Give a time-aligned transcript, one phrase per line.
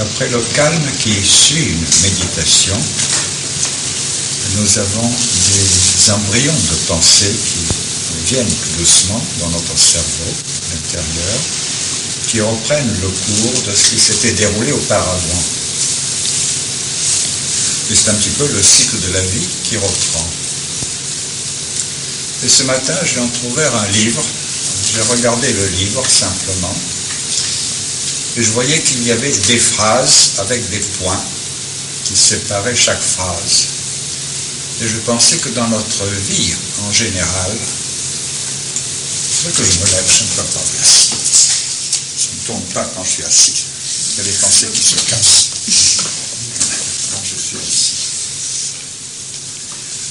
[0.00, 2.74] Après le calme qui suit une méditation,
[4.56, 7.62] nous avons des embryons de pensée qui
[8.26, 10.34] viennent doucement dans notre cerveau
[10.74, 11.38] intérieur,
[12.26, 15.42] qui reprennent le cours de ce qui s'était déroulé auparavant.
[17.94, 20.26] C'est un petit peu le cycle de la vie qui reprend.
[22.42, 24.24] Et ce matin, j'ai entrouvert un livre.
[24.92, 26.74] J'ai regardé le livre simplement.
[28.36, 31.24] Et je voyais qu'il y avait des phrases avec des points
[32.04, 33.68] qui séparaient chaque phrase.
[34.82, 36.52] Et je pensais que dans notre vie
[36.82, 37.52] en général,
[39.30, 41.10] c'est que je me lève, je ne peux pas assis.
[42.18, 43.52] Je ne tourne pas quand je suis assis.
[44.10, 45.50] Il y a des pensées qui se cassent
[47.12, 47.94] quand je suis assis.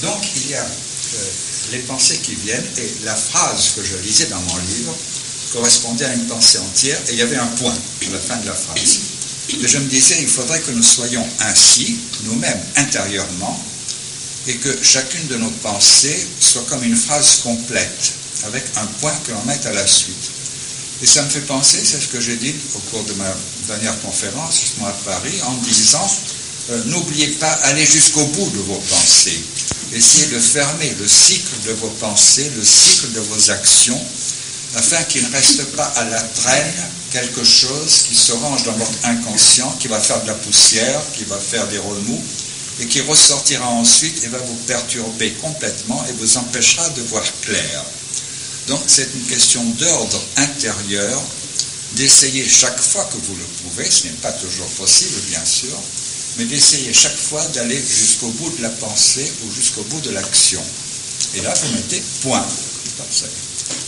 [0.02, 1.30] Donc il y a euh,
[1.72, 4.96] les pensées qui viennent et la phrase que je lisais dans mon livre
[5.54, 8.46] correspondait à une pensée entière et il y avait un point à la fin de
[8.46, 8.98] la phrase.
[9.50, 13.64] Et je me disais, il faudrait que nous soyons ainsi, nous-mêmes intérieurement,
[14.46, 18.12] et que chacune de nos pensées soit comme une phrase complète,
[18.46, 20.30] avec un point que l'on met à la suite.
[21.02, 23.36] Et ça me fait penser, c'est ce que j'ai dit au cours de ma
[23.68, 26.10] dernière conférence, justement à Paris, en disant,
[26.70, 29.40] euh, n'oubliez pas, allez jusqu'au bout de vos pensées.
[29.92, 34.02] Essayez de fermer le cycle de vos pensées, le cycle de vos actions,
[34.76, 36.74] afin qu'il ne reste pas à la traîne
[37.12, 41.24] quelque chose qui se range dans votre inconscient, qui va faire de la poussière, qui
[41.24, 42.22] va faire des remous,
[42.80, 47.84] et qui ressortira ensuite et va vous perturber complètement et vous empêchera de voir clair.
[48.66, 51.22] Donc c'est une question d'ordre intérieur,
[51.92, 55.76] d'essayer chaque fois que vous le pouvez, ce n'est pas toujours possible bien sûr,
[56.36, 60.62] mais d'essayer chaque fois d'aller jusqu'au bout de la pensée ou jusqu'au bout de l'action.
[61.36, 62.44] Et là, vous mettez point.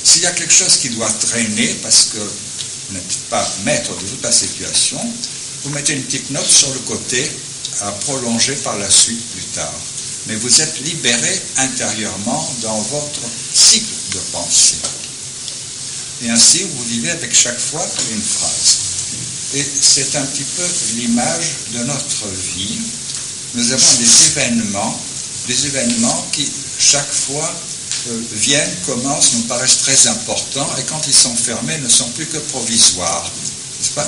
[0.05, 4.07] S'il y a quelque chose qui doit traîner parce que vous n'êtes pas maître de
[4.07, 5.01] toute la situation,
[5.65, 7.31] vous mettez une petite note sur le côté
[7.81, 9.75] à prolonger par la suite plus tard.
[10.27, 13.21] Mais vous êtes libéré intérieurement dans votre
[13.55, 14.77] cycle de pensée.
[16.23, 18.79] Et ainsi, vous vivez avec chaque fois une phrase.
[19.55, 20.67] Et c'est un petit peu
[20.97, 22.79] l'image de notre vie.
[23.55, 25.01] Nous avons des événements,
[25.47, 27.55] des événements qui, chaque fois,
[28.33, 32.39] viennent, commencent, nous paraissent très importants, et quand ils sont fermés, ne sont plus que
[32.39, 33.31] provisoires.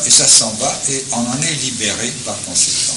[0.07, 2.97] Et ça s'en va, et on en est libéré par conséquent.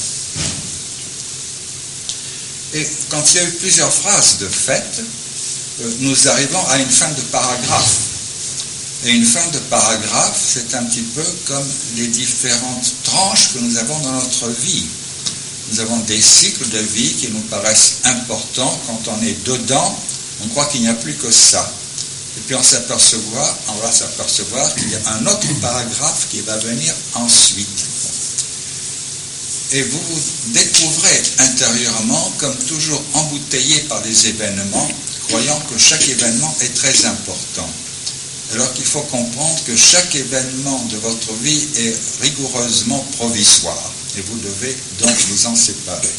[2.74, 5.04] Et quand il y a eu plusieurs phrases de fait,
[5.82, 7.98] euh, nous arrivons à une fin de paragraphe.
[9.04, 11.68] Et une fin de paragraphe, c'est un petit peu comme
[11.98, 14.86] les différentes tranches que nous avons dans notre vie.
[15.72, 18.80] Nous avons des cycles de vie qui nous paraissent importants.
[18.88, 20.00] Quand on est dedans,
[20.44, 21.74] on croit qu'il n'y a plus que ça.
[22.38, 27.86] Et puis on va s'apercevoir qu'il y a un autre paragraphe qui va venir ensuite.
[29.74, 30.22] Et vous vous
[30.54, 34.90] découvrez intérieurement comme toujours embouteillé par des événements,
[35.28, 37.70] croyant que chaque événement est très important
[38.54, 44.38] alors qu'il faut comprendre que chaque événement de votre vie est rigoureusement provisoire et vous
[44.40, 46.10] devez donc vous en séparer.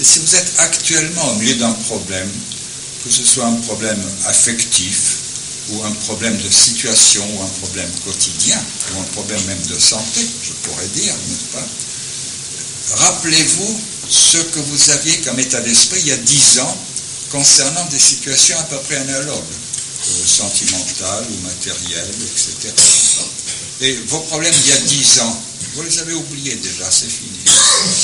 [0.00, 2.30] Et si vous êtes actuellement au milieu d'un problème,
[3.08, 5.16] que ce soit un problème affectif
[5.70, 8.60] ou un problème de situation ou un problème quotidien
[8.92, 11.66] ou un problème même de santé, je pourrais dire, n'est-ce pas?
[13.06, 16.76] Rappelez-vous ce que vous aviez comme état d'esprit il y a dix ans
[17.30, 19.54] concernant des situations à peu près analogues
[20.26, 22.72] sentimentales ou matérielles, etc.
[23.80, 25.42] Et vos problèmes d'il y a dix ans,
[25.74, 27.38] vous les avez oubliés déjà, c'est fini.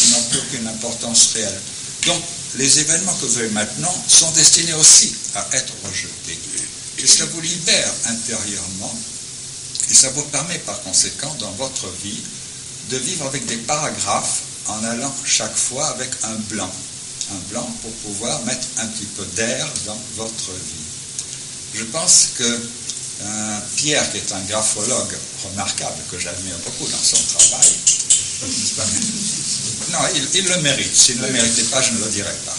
[0.05, 1.61] Ils n'ont plus aucune importance réelle.
[2.07, 2.23] Donc,
[2.57, 6.39] les événements que vous avez maintenant sont destinés aussi à être rejetés.
[6.99, 8.99] Et ça vous libère intérieurement
[9.91, 12.23] et ça vous permet par conséquent dans votre vie
[12.91, 16.71] de vivre avec des paragraphes en allant chaque fois avec un blanc.
[17.33, 20.85] Un blanc pour pouvoir mettre un petit peu d'air dans votre vie
[21.75, 27.17] je pense que euh, Pierre, qui est un graphologue remarquable, que j'admire beaucoup dans son
[27.37, 27.69] travail,
[29.95, 30.95] non, il, le mérite.
[30.95, 32.57] S'il ne le méritait pas, je ne le dirais pas.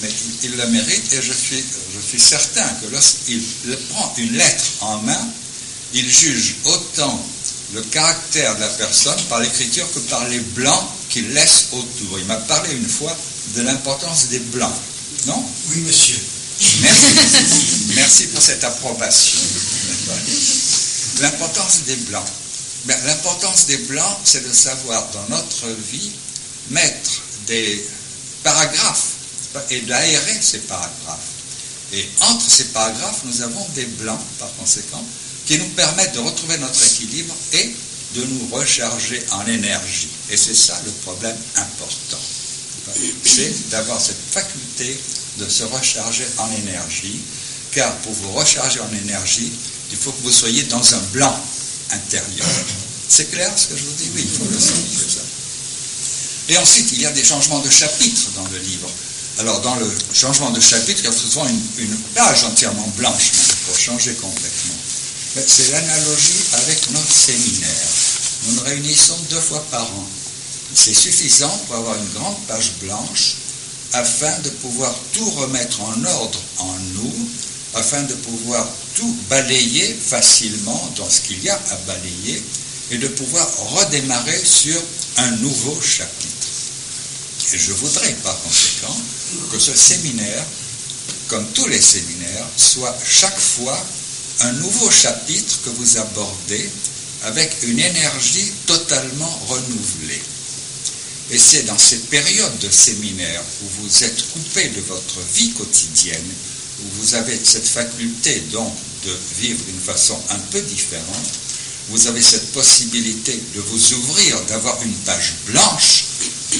[0.00, 0.08] Mais
[0.42, 1.62] il, le mérite et je suis,
[1.94, 3.42] je suis certain que lorsqu'il
[3.90, 5.28] prend une lettre en main,
[5.94, 7.24] il juge autant
[7.74, 12.18] le caractère de la personne par l'écriture que par les blancs qu'il laisse autour.
[12.18, 13.16] Il m'a parlé une fois
[13.54, 14.74] de l'importance des blancs.
[15.26, 15.44] Non?
[15.70, 16.18] Oui, monsieur.
[16.80, 17.06] Merci.
[17.94, 19.40] Merci pour cette approbation.
[21.20, 22.26] L'importance des blancs.
[22.84, 26.10] Ben, l'importance des blancs, c'est de savoir dans notre vie
[26.72, 27.84] mettre des
[28.42, 29.12] paragraphes
[29.70, 31.30] et d'aérer ces paragraphes.
[31.92, 35.04] Et entre ces paragraphes, nous avons des blancs, par conséquent,
[35.46, 37.74] qui nous permettent de retrouver notre équilibre et
[38.14, 40.08] de nous recharger en énergie.
[40.30, 42.20] Et c'est ça le problème important.
[43.24, 44.98] C'est d'avoir cette faculté
[45.38, 47.20] de se recharger en énergie,
[47.72, 49.52] car pour vous recharger en énergie,
[49.90, 51.34] il faut que vous soyez dans un blanc
[51.90, 52.48] intérieur.
[53.08, 54.10] C'est clair ce que je vous dis?
[54.14, 55.22] Oui, il faut le sentir.
[56.48, 58.90] Et ensuite, il y a des changements de chapitre dans le livre.
[59.38, 63.30] Alors, dans le changement de chapitre, il y a souvent une, une page entièrement blanche
[63.66, 64.74] pour changer complètement.
[65.34, 67.88] C'est l'analogie avec notre séminaire.
[68.44, 70.06] Nous nous réunissons deux fois par an.
[70.74, 73.36] C'est suffisant pour avoir une grande page blanche
[73.92, 77.28] afin de pouvoir tout remettre en ordre en nous,
[77.74, 82.42] afin de pouvoir tout balayer facilement dans ce qu'il y a à balayer
[82.90, 84.80] et de pouvoir redémarrer sur
[85.16, 86.31] un nouveau chapitre.
[87.52, 88.96] Et je voudrais par conséquent
[89.50, 90.44] que ce séminaire,
[91.28, 93.78] comme tous les séminaires, soit chaque fois
[94.40, 96.70] un nouveau chapitre que vous abordez
[97.24, 100.22] avec une énergie totalement renouvelée.
[101.30, 106.32] Et c'est dans ces périodes de séminaire où vous êtes coupé de votre vie quotidienne,
[106.80, 111.30] où vous avez cette faculté donc de vivre d'une façon un peu différente,
[111.90, 116.04] vous avez cette possibilité de vous ouvrir, d'avoir une page blanche,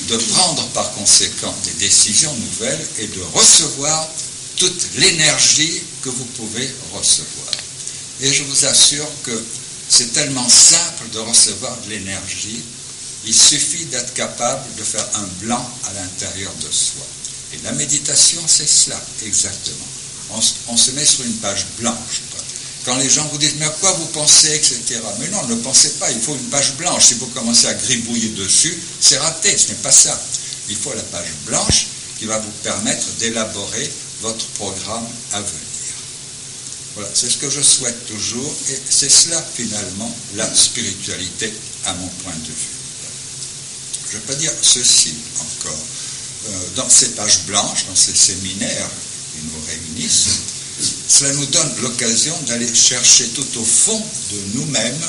[0.01, 4.09] de prendre par conséquent des décisions nouvelles et de recevoir
[4.57, 7.51] toute l'énergie que vous pouvez recevoir.
[8.21, 9.45] Et je vous assure que
[9.89, 12.63] c'est tellement simple de recevoir de l'énergie,
[13.27, 17.07] il suffit d'être capable de faire un blanc à l'intérieur de soi.
[17.53, 19.87] Et la méditation, c'est cela, exactement.
[20.69, 22.23] On, se met sur une page blanche.
[22.85, 25.01] Quand les gens vous disent, mais à quoi vous pensez, etc.
[25.21, 27.07] Mais non, ne pensez pas, il faut une page blanche.
[27.07, 30.21] Si vous commencez à gribouiller dessus, c'est raté, ce n'est pas ça.
[30.69, 31.87] Il faut la page blanche
[32.19, 33.91] qui va vous permettre d'élaborer
[34.21, 35.63] votre programme à venir.
[36.95, 41.53] Voilà, c'est ce que je souhaite toujours, et c'est cela finalement la spiritualité
[41.87, 42.83] à mon point de vue.
[44.13, 45.79] Je peux dire ceci encore.
[46.49, 48.91] Euh, dans ces pages blanches, dans ces séminaires
[49.33, 50.41] qui nous réunissent,
[51.09, 54.03] cela nous donne l'occasion d'aller chercher tout au fond
[54.33, 55.01] de nous-mêmes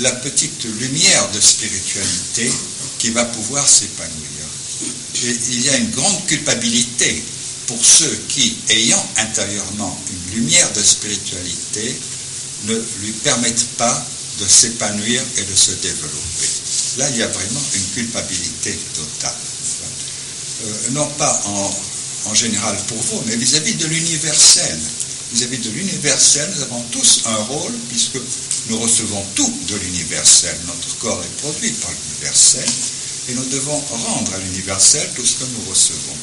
[0.00, 2.50] la petite lumière de spiritualité
[2.98, 4.14] qui va pouvoir s'épanouir.
[5.24, 7.22] Et il y a une grande culpabilité
[7.66, 11.98] pour ceux qui, ayant intérieurement une lumière de spiritualité,
[12.64, 14.06] ne lui permettent pas
[14.40, 16.48] de s'épanouir et de se développer.
[16.98, 19.34] Là, il y a vraiment une culpabilité totale.
[20.64, 21.70] Euh, non pas en,
[22.34, 24.78] général pour vous, mais vis-à-vis de l'universel.
[25.32, 28.18] Vis-à-vis de l'universel, nous avons tous un rôle, puisque
[28.68, 30.56] nous recevons tout de l'universel.
[30.66, 32.68] Notre corps est produit par l'universel,
[33.28, 36.16] et nous devons rendre à l'universel tout ce que nous recevons.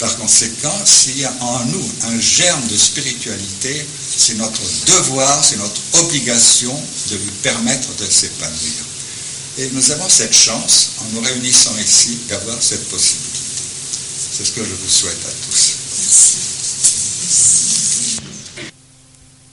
[0.00, 5.58] Par conséquent, s'il y a en nous un germe de spiritualité, c'est notre devoir, c'est
[5.58, 6.74] notre obligation
[7.10, 8.84] de lui permettre de s'épanouir.
[9.58, 13.19] Et nous avons cette chance, en nous réunissant ici, d'avoir cette possibilité.
[14.40, 15.76] C'est ce que je vous souhaite à tous.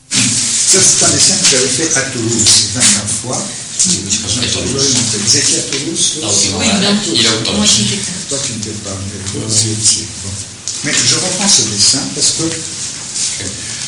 [0.08, 3.44] Ça, c'est un dessin que j'avais fait à Toulouse la dernière fois.
[3.84, 8.00] Vous étiez à Toulouse Oui, moi j'y
[8.30, 9.42] Toi, tu n'étais pas, mais
[10.86, 12.44] Mais je reprends ce dessin parce que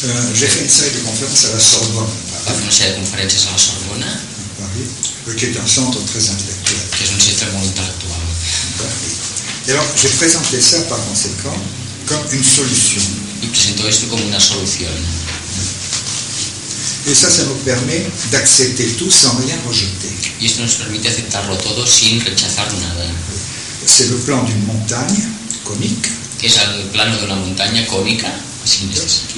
[0.03, 2.11] euh, j'ai fait une série de conférences à la Sorbonne.
[2.43, 4.05] Fer una sèrie de conferències a la Sorbona.
[4.05, 4.19] À
[4.59, 6.83] Paris, qui est un centre très intellectuel.
[6.91, 9.28] Que és un centre molt intel·lectual.
[9.69, 11.55] Et alors, j'ai présenté ça par conséquent
[12.07, 13.03] comme une solution.
[17.05, 20.09] Et ça, ça nous permet d'accepter tout sans rien rejeter.
[20.41, 23.05] Y esto nos permite aceptarlo todo sin rechazar nada.
[23.85, 25.21] C'est le plan d'une montagne
[25.63, 26.09] conique.
[26.39, 28.33] Que es el plano de una montaña cónica.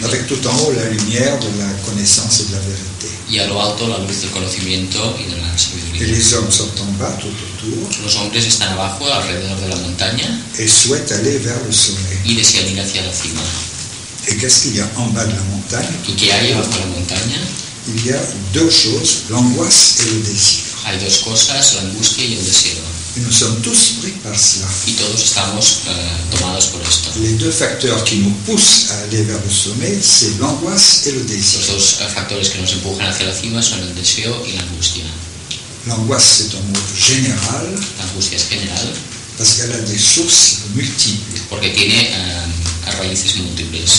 [0.04, 3.08] Avec tout en haut la lumière de la connaissance et de la vérité.
[3.30, 6.04] Y a lo alto la luz del conocimiento y de la sabiduría.
[6.04, 7.90] Et les hommes sont en bas tout autour.
[8.04, 10.28] Los hombres están abajo alrededor de la montaña.
[10.58, 12.20] Et souhaitent aller vers le sommet.
[12.25, 13.42] Y desean ir hacia la cima.
[14.28, 15.88] Et qu'est-ce qu'il y a en bas de la montagne?
[16.08, 17.40] ¿Y qué hay abajo de la montaña?
[17.88, 18.22] Il y a
[18.54, 20.63] deux choses, l'angoisse et le désir.
[20.86, 22.90] Hay dos cosas, la angustia y el deseo.
[23.18, 24.68] Et nous sommes tous pris par cela.
[24.88, 25.80] Y todos estamos
[26.32, 27.10] tomados por esto.
[27.22, 31.24] Les deux facteurs qui nous poussent à aller vers le sommet, c'est l'angoisse et le
[31.24, 31.60] désir.
[31.60, 35.03] Los dos factores que nos empujan hacia la cima son el deseo y la angustia.
[35.88, 37.68] L'angoisse, c'est un mot général.
[38.32, 38.88] Es general.
[39.38, 41.41] Parce qu'elle a des sources multiples.
[41.50, 42.08] Porque tiene
[43.00, 43.91] raíces múltiples.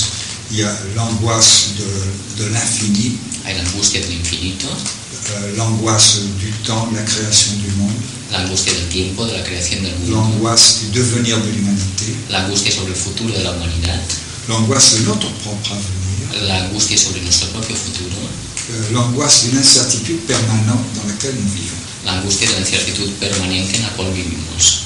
[0.53, 3.19] Il y a l'angoisse de, de l'infini.
[3.45, 4.69] Hay la angustia del infinito.
[4.69, 8.01] Euh, l'angoisse du temps, de la création du monde.
[8.33, 10.17] La angustia del tiempo, de la creación del mundo.
[10.17, 12.15] L'angoisse du devenir de l'humanité.
[12.31, 14.01] La angustia sobre el futuro de la humanidad.
[14.49, 16.49] L'angoisse de notre propre avenir.
[16.49, 18.17] La angustia sobre nuestro propio futuro.
[18.71, 21.77] euh, l'angoisse d'une incertitude permanente dans laquelle nous vivons.
[22.07, 24.83] la angustia de la incertidumbre permanente en la cual vivimos.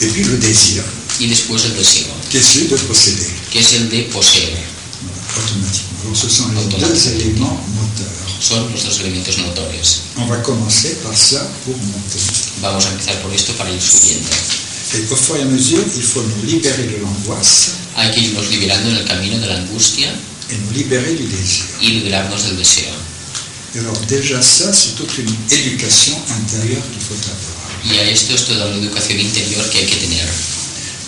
[0.00, 0.82] Et puis le désir,
[1.18, 4.56] Y después el deseo, qui est celui de posséder, que es el de poseer.
[5.02, 5.98] voilà, automatiquement.
[6.04, 8.19] Alors ce sont les deux éléments moteurs.
[8.40, 10.00] Son dos elementos motores.
[10.16, 12.20] On va commencer par ça pour monter.
[12.62, 14.28] Vamos a empezar por esto para ir subiendo.
[14.94, 18.48] Et au fur et à mesure, il faut nous libérer de l'angoisse Hay que irnos
[18.50, 20.08] liberando en el camino de la angustia
[20.48, 21.64] et nous libérer du désir.
[21.82, 22.94] y liberarnos del deseo.
[23.74, 27.60] Et alors déjà ça, c'est toute une éducation intérieure qu'il faut avoir.
[27.84, 30.26] Y a esto es toda una educación interior que hay que tener.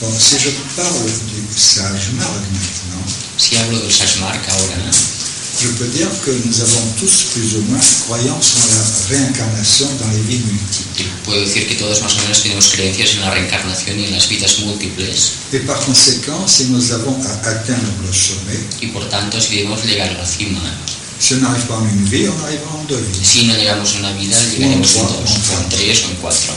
[0.01, 3.07] Bon, si je parle du sage Marc maintenant,
[3.39, 4.91] Si hablo del ahora,
[5.63, 10.11] je peux dire que nous avons tous plus ou moins croyance en la réincarnation dans
[10.11, 11.05] les vies multiples.
[11.25, 14.29] puedo decir que todos más o menos tenemos creencias en la reencarnación y en las
[14.29, 19.41] vidas múltiples Et par conséquent, si nous avons à atteindre le sommet, y por tanto
[19.41, 20.61] si debemos llegar a la cima,
[21.21, 23.23] si on n'arrive pas en une vie, on arrivera en deux vies.
[23.23, 25.31] si no llegamos a una vida, llegaremos en dos,
[25.63, 26.53] en tres o en cuatro.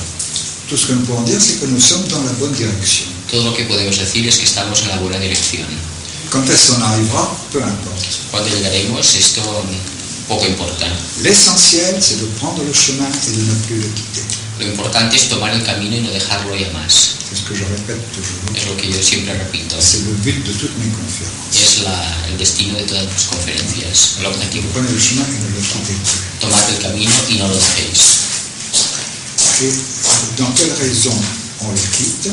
[0.68, 3.06] Tout ce que nous pouvons dire, c'est que nous sommes dans la bonne direction.
[3.30, 5.95] Todo lo que podemos decir es que estamos en la buena dirección.
[6.40, 8.08] Arrivera, peu importe.
[8.30, 9.42] Cuando llegaremos, esto
[10.28, 10.86] poco importa.
[11.24, 14.24] L'essentiel, c'est de prendre le chemin et de ne plus le quitter.
[14.60, 17.16] Lo importante es tomar el camino y no dejarlo ya más.
[17.30, 18.52] C'est ce que je répète toujours.
[18.54, 19.76] Es lo que yo siempre repito.
[19.80, 21.56] C'est le but de toutes mes conférences.
[21.56, 24.16] Es la- el destino de todas mis conferencias.
[24.20, 24.68] El objetivo.
[24.74, 26.20] Prenez le chemin et ne le quittez plus.
[26.42, 28.02] Tomad el camino y no lo dejéis.
[29.62, 29.74] Et
[30.38, 31.16] dans quelle raison
[31.62, 32.30] on le quitte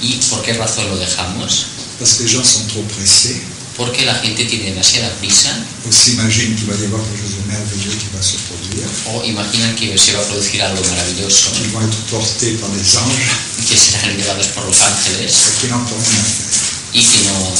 [0.00, 1.66] ¿Y por qué razón lo dejamos?
[2.02, 3.38] Parce que les gens sont trop pressés.
[3.76, 5.54] Porque la gente tiene demasiada prisa
[5.86, 8.88] On s'imagine qu'il va y avoir quelque chose de merveilleux qui va se produire.
[9.06, 12.82] o imaginan que se va a producir algo maravilloso, Ils vont être portés par des
[12.98, 13.30] anges
[13.68, 16.52] que serán liberados por los ángeles et qui n'ont plus rien à faire.
[16.92, 17.54] y que no,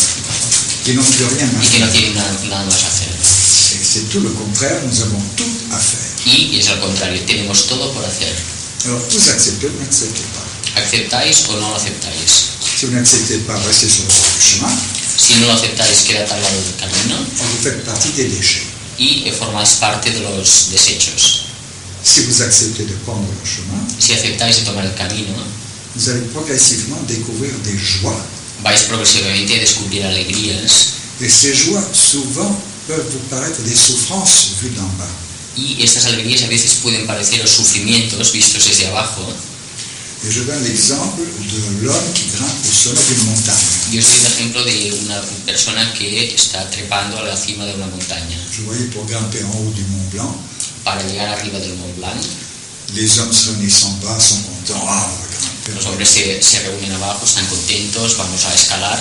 [0.85, 1.93] Qui n'ont plus rien à y que no faire.
[1.93, 2.15] tienen
[2.51, 3.15] nada, más a hacer.
[3.23, 6.11] C'est tout le contraire, nous avons tout à faire.
[6.27, 8.35] Y es al contrario, tenemos todo por hacer.
[8.85, 10.42] Alors vous acceptez ou n'acceptez pas?
[10.77, 12.57] ¿Aceptáis o no lo aceptáis?
[12.79, 14.73] Si vous n'acceptez pas, restez sur le chemin
[15.19, 18.67] Si no lo aceptáis, quedad al lado del camino et vous faites partie des déchets.
[18.99, 21.47] y formáis parte de los desechos.
[22.05, 25.35] Si vous acceptez de prendre le chemin, Si aceptáis de tomar el camino,
[25.95, 28.25] vous allez progressivement découvrir des joies.
[28.65, 32.57] vais progresivamente a descubrir alegrías Et ces joies, souvent,
[32.89, 35.11] peuvent vous paraître des souffrances vues d'en bas.
[35.57, 39.23] y estas alegrías a veces pueden pareceros sufrimientos vistos desde abajo.
[40.25, 43.67] Et je donne l'exemple de l'homme qui grimpe au sommet d'une montagne.
[43.91, 47.75] Yo os doy un ejemplo de una persona que está trepando a la cima de
[47.75, 48.39] una montaña.
[48.53, 50.37] Je voyais pour grimper en haut du Mont Blanc,
[50.85, 52.21] Para llegar arriba del Mont Blanc,
[52.95, 54.87] les hommes se réunissent en bas, sont contents.
[54.87, 55.75] Ah, on va grimper.
[55.75, 58.99] los hombres se, se reúnen abajo, están contentos, vamos a escalar,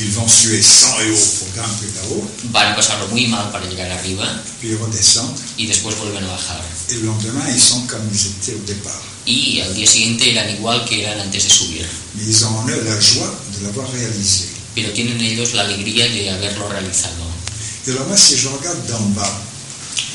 [0.00, 3.66] Ils vont suer sang et eau pour grimper là-haut, van a pasarlo muy mal para
[3.66, 4.24] llegar arriba
[4.58, 5.38] puis ils redescendent.
[5.58, 6.60] y después vuelven a bajar.
[6.90, 9.09] Et le lendemain, ils sont comme ils étaient au départ.
[9.26, 11.86] Y al día siguiente eran igual que eran antes de subir,
[12.16, 14.46] Mais ils ont en eux la joie de l'avoir réalisé.
[14.74, 17.24] pero tienen ellos la alegría de haberlo realizado.
[17.86, 19.32] Et alors moi, si je regarde d'en bas,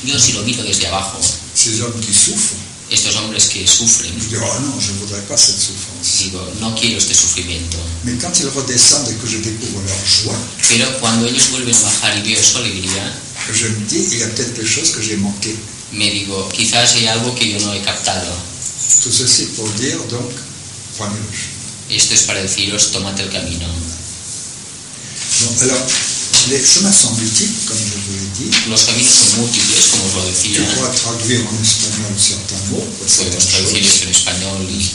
[0.04, 1.18] Yo si lo miro desde abajo,
[1.54, 2.56] ces hommes qui souffrent,
[2.90, 6.24] estos hombres que sufren, je dis, oh non, je ne voudrais pas cette souffrance.
[6.24, 7.78] digo, no quiero este sufrimiento.
[8.04, 11.80] Mais quand ils redescendent et que je découvre leur joie, Pero cuando ellos vuelven a
[11.82, 13.04] bajar y veo su alegría,
[13.52, 15.54] je me dis, il y a peut-être quelque chose que j'ai manqué.
[15.92, 18.32] me digo, quizás hay algo que yo no he captado.
[19.02, 20.30] Tout ceci pour dire, donc.
[21.90, 23.66] Esto es para deciros, tomad el camino.
[25.40, 25.86] Bon, alors,
[26.48, 28.50] les chemins sont multiples, comme je vous l'ai dit.
[28.70, 30.74] Los caminos son múltiples, como os lo Tu decía.
[30.74, 34.90] pourras traduire en espagnol certains mots, pour certaines Podemos traducir esto en español y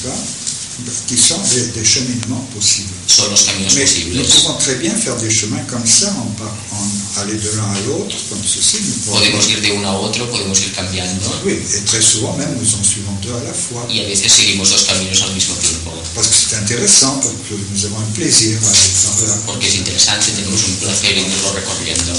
[1.07, 2.89] qui sont des, des cheminements possibles.
[3.07, 3.85] son los caminos Mais
[4.15, 6.27] nous pouvons très bien faire des chemins comme ça, en,
[6.75, 8.77] en aller de l'un à l'autre, comme ceci.
[8.81, 12.35] Nous pouvons- Podemos ir de uno a otro, podemos ir cambiando Oui, et très souvent
[12.37, 13.85] même nous en suivons deux à la fois.
[13.89, 15.91] y a veces seguimos dos caminos al mismo tiempo.
[16.15, 19.35] Parce que c'est intéressant, parce que nous avons un plaisir à aller par là.
[19.45, 22.13] Porque es interesante, tenemos un placer en irlo recorriendo.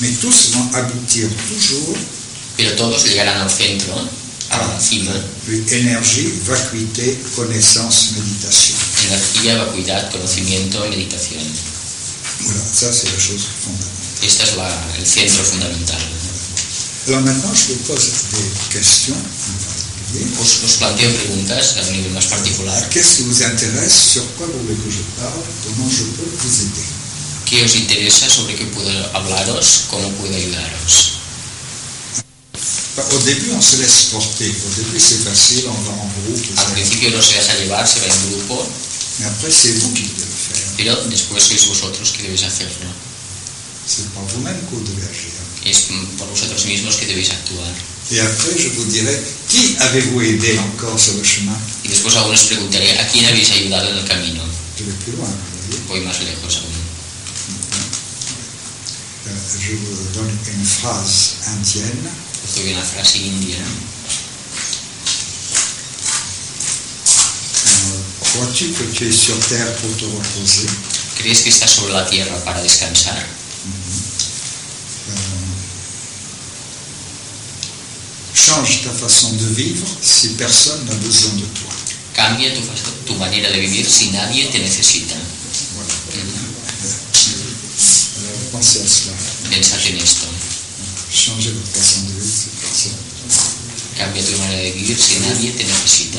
[0.00, 1.96] Mais tous vont aboutir toujours
[2.56, 3.94] Pero todos llegarán al centro,
[4.52, 5.12] a la cima.
[5.46, 8.76] Puis énergie, vacuité, connaissance, méditation.
[9.08, 11.42] Energía, vacuidad, conocimiento, meditación.
[12.40, 14.26] Voilà, ça c'est la chose fondamentale.
[14.26, 16.00] Esta es la- el centro fundamental.
[17.08, 19.16] Alors maintenant, je vous pose des questions.
[20.40, 22.76] Os, os planteo preguntas a un nivel más particular.
[22.90, 23.94] Qu'est-ce qui vous intéresse?
[24.12, 25.40] Sur quoi vous voulez que je parle?
[25.64, 26.86] Comment je peux vous aider?
[27.46, 28.28] ¿Qué os interesa?
[28.28, 29.84] ¿Sobre qué puedo hablaros?
[29.88, 31.21] ¿Cómo puedo ayudaros?
[32.96, 34.48] Bah, Au début, on se laisse porter.
[34.48, 36.44] Au début, c'est facile, on va en groupe.
[36.58, 38.68] Al principio no se deja llevar, se va en grupo,
[39.18, 40.66] Mais après, c'est vous qui devez le faire.
[40.76, 42.88] pero después sois vosotros que debéis hacerlo.
[43.86, 45.32] C'est par vous-même que vous devez agir.
[45.64, 45.78] Es
[46.18, 47.68] por vosotros mismos que debéis actuar.
[48.10, 49.16] Et après, je vous dirai,
[49.48, 51.56] qui avez-vous aidé encore sur le chemin?
[51.84, 54.42] Y después aún os preguntaré a quién habéis ayudado en el camino?
[54.78, 55.30] Je vais plus loin.
[55.88, 56.72] Voy más lejos aún.
[59.28, 59.30] Euh,
[59.60, 62.08] Je vous donne une phrase indienne.
[62.54, 63.58] Doy una frase india.
[68.56, 68.74] Que
[71.18, 73.26] ¿Crees que estás sobre la tierra para descansar?
[78.34, 81.72] Change ta façon de vivre si personne n'a besoin de toi.
[82.14, 82.60] Cambia tu,
[83.06, 85.14] tu manera de vivir si nadie te necesita.
[85.74, 85.94] Voilà.
[86.16, 86.52] Ujú.
[88.18, 89.12] Alors, pensez à cela.
[89.50, 90.26] Pensad en esto.
[91.10, 92.41] Changez votre façon de vivre.
[93.98, 96.18] Cambia tu manera de vivir si nadie te necesita.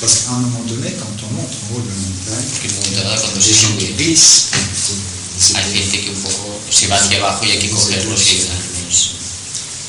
[0.00, 2.46] Parce qu'à un moment donné, quand on monte en haut de la montagne,
[2.94, 7.44] dado cuando se gens qui sube hay gente que un poco se va hacia abajo
[7.44, 9.14] y hay que cogerlos y ayudarlos.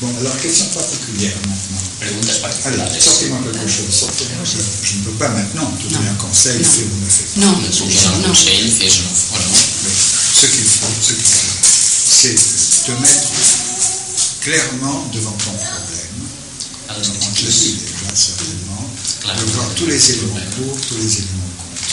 [0.00, 1.82] Bon, alors question particulière maintenant.
[2.00, 3.02] Preguntas Allez, particulares.
[3.02, 3.92] sortez-moi quelque chose.
[3.92, 4.44] Sortez-moi.
[4.44, 4.58] Je,
[4.88, 6.64] je ne peux pas maintenant te donner un conseil, Non.
[6.64, 7.40] fais ou ne fais pas.
[7.46, 8.28] Non, No puc donar un non.
[8.28, 9.54] consell, fes o no, o no?
[9.84, 9.94] Mais
[10.40, 12.34] ce qu'il faut, ce qu'il faut, c'est
[12.86, 13.28] te mettre
[14.40, 16.19] clairement devant ton problème.
[16.90, 18.90] A los que On te déjà, certainement.
[19.22, 21.86] De voir tous les éléments pour, tous les éléments contre.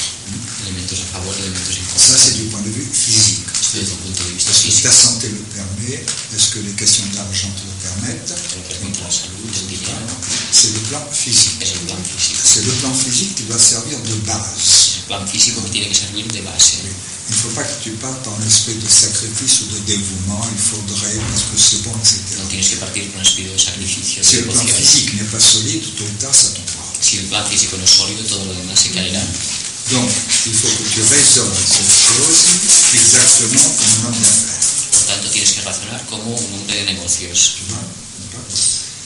[1.98, 3.46] Ça, c'est du point de vue physique.
[3.76, 6.04] Est-ce que ta santé le permet?
[6.34, 8.38] Est-ce que les questions d'argent te le permettent la
[10.52, 11.64] C'est le plan physique.
[12.44, 14.97] C'est le plan physique qui doit servir de base.
[15.08, 16.84] Físico que tiene que servir de base.
[17.30, 20.60] Il ne faut pas que tu partes en esprit de sacrifice ou de dévouement, il
[20.60, 22.20] faudrait, parce que c'est bon, etc.
[22.40, 25.32] No tienes que partir con un espíritu de sacrificio, Si de le plan physique n'est
[25.32, 26.84] pas solide, tôt ou tard, ça tombera.
[27.00, 29.24] Si el plan físico no es sólido, todo lo demás se caerá.
[29.92, 30.10] Donc,
[30.46, 32.40] il faut que tu raisonnes cette chose
[32.94, 34.60] exactement comme un homme d'affaires.
[34.92, 37.56] Por tanto, tienes que razonar como un hombre de negocios.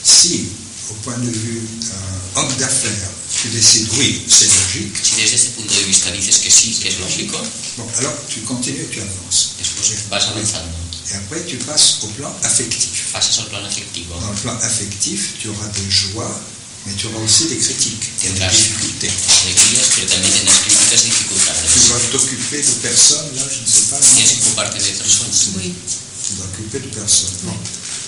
[0.02, 0.48] Si,
[0.90, 3.10] au point de vue euh, homme d'affaires,
[3.42, 6.88] tu décides oui, c'est logique, Si desde este punto de vista dices que sí, que
[6.88, 7.38] es lógico,
[7.76, 9.56] bon, alors tu continues, tu avances.
[9.58, 10.78] después vas avanzando.
[11.10, 13.10] Et après, tu passes au plan affectif.
[13.12, 14.14] Pasas al plan afectivo.
[14.20, 16.40] Dans le plan affectif, tu auras des joies,
[16.86, 19.10] mais tu auras aussi des critiques, des Tendrás difficultés.
[19.10, 23.90] alegrías, pero también tendrás críticas y Tu dois t'occuper de personnes, là, je ne sais
[23.90, 25.50] pas, Tienes que non ocuparte de personas.
[25.58, 25.74] Oui.
[26.26, 27.36] tu dois t'occuper de personnes.
[27.42, 27.58] Bon.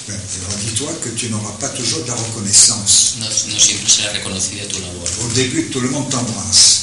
[0.07, 3.15] Ben, alors dis-toi que tu n'auras pas toujours de la reconnaissance.
[3.21, 5.09] No, no siempre será reconocida tu labor.
[5.25, 6.83] Au début, tout le monde t'embrasse.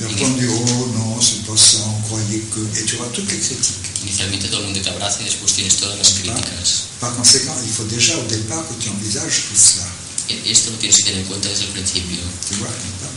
[0.00, 2.60] On dit, oh non, c'est pas ça, on croyait que...
[2.78, 3.88] Et tu auras toutes les critiques.
[4.02, 6.88] Inicialmente todo el mundo te abraza y después tienes todas las críticas.
[7.00, 9.86] Par conséquent, il faut déjà au départ que tu envisages tout cela.
[10.30, 12.20] E- Esto lo tienes que tener en cuenta desde el principio.
[12.48, 13.12] Tu vois n'est-ce pas?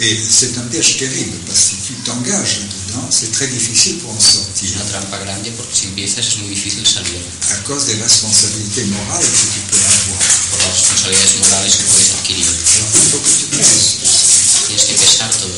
[0.00, 4.12] Et c'est un piège terrible, parce que si tu t'engages là-dedans, c'est très difficile pour
[4.12, 7.18] en sortir, una trampa grande porque si empiezas es muy difícil salir
[7.50, 10.22] à cause des responsabilités morales que tu peux avoir.
[10.50, 12.46] por las responsabilidades morales que puedes adquirir.
[12.46, 13.46] Alors, il faut que tu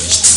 [0.09, 0.31] esto.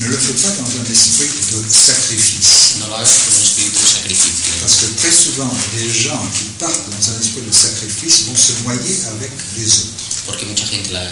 [0.00, 2.76] Ne le fais pas dans un esprit de sacrifice.
[2.78, 4.52] No lo hagas con un espíritu de sacrificio.
[4.60, 8.52] Parce que très souvent, les gens qui partent dans un esprit de sacrifice vont se
[8.62, 10.07] noyer avec les autres.
[10.28, 11.02] Porque mucha gente, la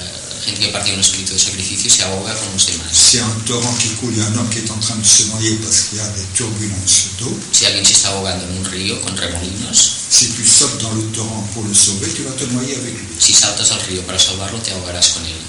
[0.44, 2.92] gente que parte de un espíritu de sacrificio se ahoga con los demás.
[2.92, 4.78] S'il y a un torrent qui coule, il y a un homme qui est en
[4.78, 7.32] train de se noyer parce qu'il y a des turbulences d'eau.
[7.50, 11.02] Si alguien se está ahogando en un río con remolinos, Si tu sautes dans le
[11.16, 13.06] torrent pour le sauver, tu vas te noyer avec lui.
[13.18, 15.40] si saltas al río para salvarlo te ahogarás con él.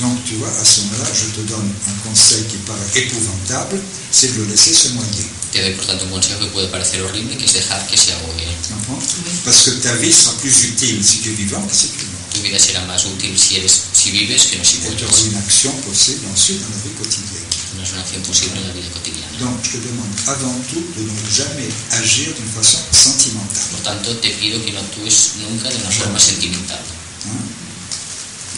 [0.00, 3.78] Donc, tu vois, à ce moment-là, je te donne un conseil qui paraît épouvantable,
[4.10, 5.28] c'est de le laisser se noyer.
[5.52, 8.12] Te doy por tanto un consejo que puede parecer horrible, que es dejar que se
[8.12, 8.40] ahogue.
[8.62, 8.98] Tu comprends?
[9.26, 9.32] Oui.
[9.44, 12.09] Parce que ta vie sera plus utile si tu es vivant que si tu es.
[12.40, 15.28] Tu vida será más útil si, eres, si vives que no si Et tu mueres.
[15.28, 17.44] une action possible ensuite dans la vie quotidienne.
[17.76, 19.28] No es una acción posible en la vida cotidiana.
[19.44, 21.68] Donc, je te demande avant tout de ne jamais
[22.00, 23.68] agir d'une façon sentimentale.
[23.76, 26.80] Por tanto, te pido que no actúes nunca de una forma sentimental.
[27.28, 27.44] hein?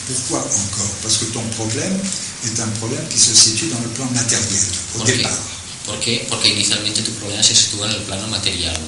[0.07, 0.93] Pourquoi encore?
[1.03, 1.99] Parce que ton problème
[2.47, 4.63] est un problème qui se situe dans le plan matériel,
[4.95, 5.17] au ¿Por qué?
[5.17, 5.39] départ.
[5.85, 6.25] ¿Por qué?
[6.29, 8.79] Porque inicialmente tu problema se sitúa en el plano material.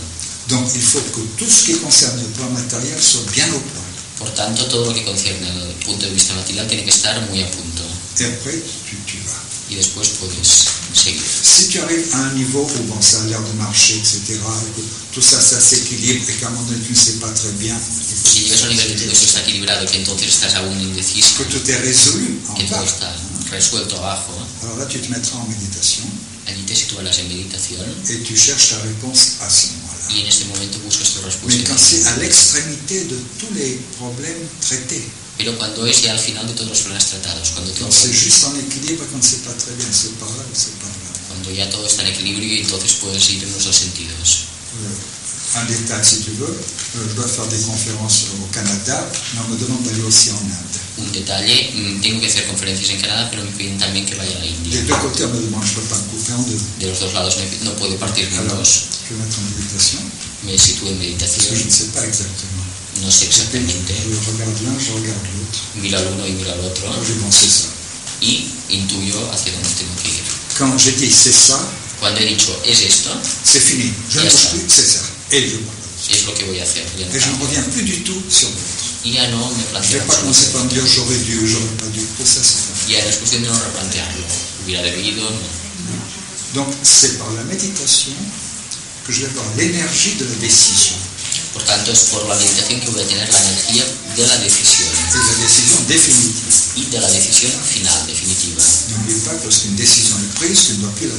[0.48, 3.84] Donc, il faut que tout ce qui concerne le plan matériel soit bien au point.
[4.18, 7.42] Por tanto, todo lo que concierne al punto de vista material tiene que estar muy
[7.42, 7.84] a punto.
[8.20, 8.56] Et après,
[8.88, 9.44] tu, tu vas.
[9.68, 11.22] Y después puedes seguir.
[11.22, 14.86] Si tu arrives un niveau où bon, ça a l'air de marcher, etc., et que
[15.12, 17.76] tout ça, ça s'équilibre et qu'à un moment donné, tu ne sais pas très bien,
[17.78, 21.44] Si llegas a un nivel todo eso está equilibrado, que entonces estás aún indeciso, que
[21.46, 23.12] tout est résolu en que todo está
[23.50, 26.06] resuelto abajo, Alors là, tu te mettras en méditation
[26.48, 29.68] allí te situarás en meditación et tu cherches ta réponse à ce.
[30.10, 31.64] Y en este momento buscas tu Mais respuesta.
[31.70, 35.04] quand c'est à l'extrémité de tous les problèmes traités,
[35.38, 38.14] Pero cuando es ya al final de todos los problemas tratados, cuando todo, quand c'est
[38.14, 41.12] juste en équilibre ne sait pas très bien, c'est par là c'est par là.
[41.28, 44.48] cuando ya todo está en equilibrio y entonces puedes ir en los dos sentidos.
[44.80, 46.56] Euh, un détail si tu veux.
[46.56, 50.40] Euh, je dois faire des conférences au Canada, mais on me demande d'aller aussi en
[50.40, 50.80] Inde.
[50.98, 54.32] Un detalle, mm, tengo que hacer conferencias en Canadá, pero me piden también que vaya
[54.38, 54.80] a la India.
[54.80, 56.60] Des deux côtés, on me demande, je ne peux pas me couper en deux.
[56.80, 58.88] De los dos lados me- no puedo partirme en Alors, dos.
[59.04, 60.00] je vais mettre en méditation,
[60.46, 62.64] Me sitúo en parce que je meditación, ne sais pas exactement.
[63.04, 63.12] no?
[63.12, 63.94] Sé Je exactamente.
[64.32, 65.60] regarde l'un, je regarde l'autre.
[65.76, 67.68] Miro al uno y miro al otro Moi, j'ai pensé ça.
[68.22, 70.24] y intuyo hacia dónde tengo que ir.
[70.58, 71.60] Quand j'ai dit c'est ça,
[72.00, 73.10] Cuando he dicho es esto,
[73.44, 73.92] c'est fini.
[74.10, 74.50] Je ne Ya bouge está.
[74.52, 75.02] plus, c'est ça.
[75.32, 75.74] Et je vois.
[76.12, 76.84] es lo que voy a hacer.
[77.00, 77.12] Ya no
[79.06, 80.02] Y ya no me planteo
[80.68, 82.02] dire j'aurais dû, j'aurais pas dû.
[82.18, 82.92] Tout ça, c'est pas.
[82.92, 84.26] Ya es cuestión de no replantearlo.
[84.66, 85.38] Hubiera debido, no?
[86.56, 88.14] Donc, c'est par la méditation
[89.06, 90.96] que je vais avoir l'énergie de la décision.
[91.56, 94.92] Por tanto, es por la meditación que voy a tener la energía de la decisión
[94.92, 96.52] Et la décision définitive.
[96.76, 98.60] y de la decisión final, definitiva.
[101.00, 101.16] Que la.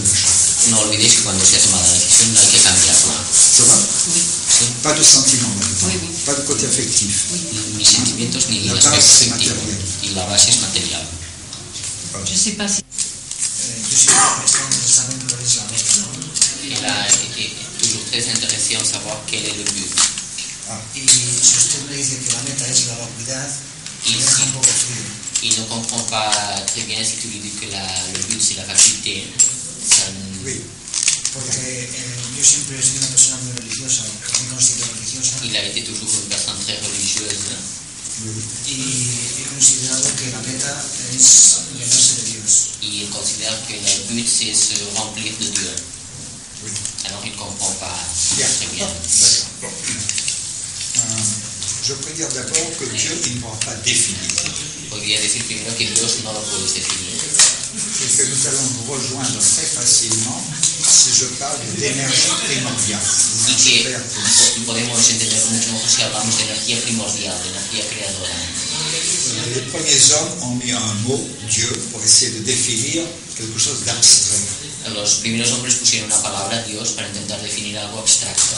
[0.68, 3.14] No olvidéis que cuando se ha tomado la decisión no hay que cambiarla.
[3.32, 4.64] Ça va Sí.
[4.82, 5.52] Pas de sentiment.
[5.82, 6.08] Oui, oui.
[6.24, 7.32] Pas de côté affectif.
[7.76, 9.78] Ni sentimientos ni La aspecto base es material.
[10.02, 11.02] Y la base es material.
[12.24, 12.82] Je ne sais pas si.
[12.82, 16.06] yo siempre presto interesante por eso, a veces, ¿no?
[16.66, 19.90] Et là, est est toujours très intéressant de savoir quel est le but.
[20.94, 23.48] Y si usted me dice que la meta es la vacuidad,
[24.06, 25.04] Y me un poco frío.
[25.42, 28.56] il ne comprend pas très bien si tu lui dis que la- le but c'est
[28.56, 30.60] la ça n- Oui.
[31.34, 31.88] Porque eh,
[32.36, 36.28] yo siempre soy una persona muy religiosa, me considero religiosa, il a été toujours une
[36.28, 37.36] personne très religieuse
[38.66, 40.72] y he considerado que la meta
[41.12, 42.52] es llenarse de Dios.
[42.82, 45.74] et il considère que le but c'est se remplir de Dieu.
[46.64, 46.70] Oui.
[47.04, 47.98] Alors il ne comprend pas
[48.36, 48.46] Bien.
[48.48, 48.88] très bien.
[51.86, 54.18] Je peux dire d'abord que Dieu, il ne pourra pas définir.
[54.90, 57.14] Podría decir primero que Dios no lo puedes definir.
[57.14, 60.42] Et que nous allons nous rejoindre très facilement
[60.82, 63.06] si je parle d'énergie primordiale.
[63.46, 68.34] y que podemos entenderlo mucho mejor si hablamos de energía primordial, de energía creadora.
[69.54, 73.04] Les premiers hommes ont mis un mot, Dieu, pour essayer de définir
[73.36, 74.42] quelque chose d'abstrait.
[74.92, 78.56] Los primeros hombres pusieron una palabra Dios para intentar definir algo abstracto.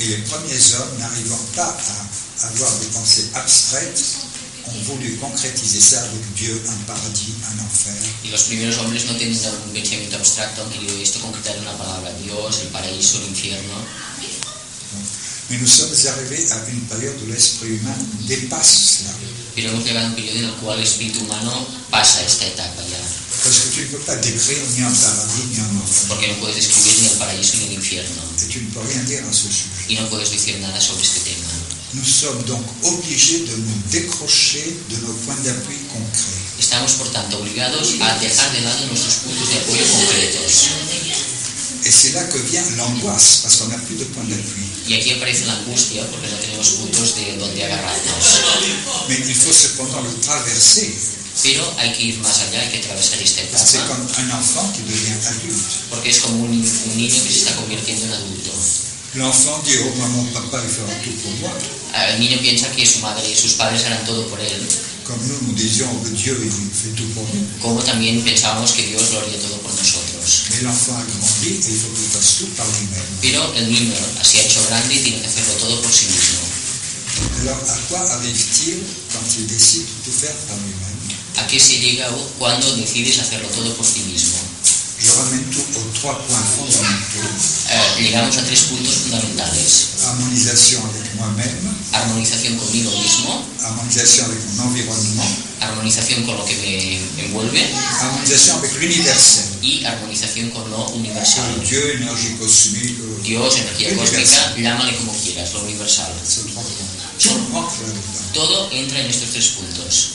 [0.00, 4.02] Et les premiers hommes, n'arrivant pas à avoir des pensées abstraites,
[4.66, 7.94] ont voulu concrétiser ça avec Dieu, un paradis, un enfer.
[8.24, 11.78] Y los primeros hombres no teniendo un pensamiento abstracto han querido esto concretar en una
[11.78, 13.74] palabra Dios, el paraíso, el infierno.
[15.48, 17.94] Mais nous sommes arrivés à une période où l'esprit humain
[18.26, 19.14] dépasse cela.
[19.54, 22.82] Pero hemos llegado a un periodo en el cual el espíritu humano pasa esta etapa
[22.82, 22.98] ya.
[23.44, 26.08] Parce que tu ne peux pas décrire ni un paradis ni un enfer.
[26.08, 28.22] Porque no puedes describir ni el paraíso ni el infierno.
[28.42, 29.70] Et tu ne peux rien dire à ce sujet.
[29.88, 31.46] Y no puedes decir nada sobre este tema.
[31.94, 36.42] Nous sommes donc obligés de nous décrocher de nos points d'appui concrets.
[36.58, 40.68] Estamos, por tanto, obligados a dejar de lado nuestros puntos de apoyo concretos.
[41.84, 44.64] Et c'est là que vient l'angoisse, parce qu'on n'a plus de point d'appui.
[44.88, 48.26] Y aquí aparece la angustia porque no tenemos puntos de donde agarrarnos.
[49.08, 50.92] Mais il faut cependant le traverser.
[51.42, 54.24] Pero hay que ir más allá, hay que atravesar esta Parce que c'est etapa, comme
[54.24, 55.86] un enfant qui devient adulte.
[55.90, 58.52] porque es como un, un niño que se está convirtiendo en adulto.
[59.16, 61.52] L'enfant dit Oh maman, papa, il fera tout pour moi.
[62.12, 64.60] El niño piensa que su madre y sus padres harán todo por él,
[65.04, 67.46] Comme nous, nous disions que Dieu, il fait tout pour nous.
[67.62, 70.50] como también pensábamos que Dios lo haría todo por nosotros.
[70.50, 73.08] Mais l'enfant a grandi et il faut qu'il fasse tout par lui-même.
[73.22, 76.44] Pero el niño se ha hecho grande y tiene que hacerlo todo por sí mismo.
[77.40, 80.96] Alors, à quoi arrive-t-il quand il décide de tout faire par lui-même
[81.38, 84.35] ¿A qué se llega cuando decides hacerlo todo por ti mismo?
[85.06, 87.30] Trois points fondamentaux.
[87.70, 89.88] Eh, llegamos a tres puntos fundamentales.
[90.04, 97.24] Harmonisation avec moi-même, Armonización conmigo mismo, harmonisation avec mon environnement, armonización con lo que me
[97.24, 97.62] envuelve
[98.00, 99.44] harmonisation avec l'universel.
[99.62, 101.62] y armonización con lo universal.
[101.64, 106.12] Dieu, énergie cosmique, Dios, energía cósmica, llámale como quieras, lo universal.
[108.34, 110.10] Todo entra en estos tres puntos.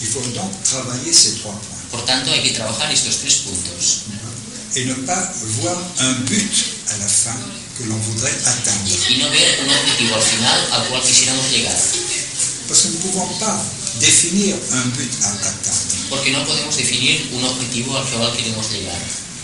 [1.92, 4.04] Por tanto, hay que trabajar estos tres puntos
[4.76, 7.36] Et ne pas voir un but à la fin
[7.78, 8.92] que l'on voudrait atteindre.
[12.68, 13.66] Parce que nous ne pouvons pas
[14.00, 15.82] définir un but à atteindre.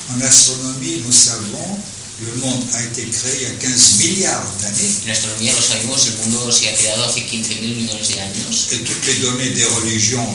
[0.09, 1.79] En astronomie, nous savons,
[2.21, 6.07] le monde a été créé il y a 15 milliards d'années En astronomía lo sabemos,
[6.07, 9.65] el mundo se ha creado hace 15.000 millones de años et toutes les données des
[9.65, 10.33] religions.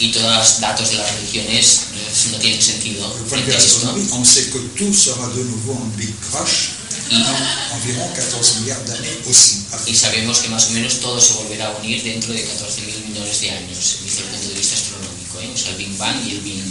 [0.00, 3.94] Y todos los datos de las religiones eh, no tienen sentido frente a esto.
[4.12, 6.78] on sait que tout sera de nouveau en Big Crush
[7.10, 9.64] Y, dans environ 14 milliards d'années aussi.
[9.86, 13.40] y sabemos que más o menos todo se volverá a unir dentro de 14.000 millones
[13.40, 15.40] de años, desde el punto de vista astronómico.
[15.40, 15.50] ¿eh?
[15.54, 16.62] O sea, el Big Bang y el Big...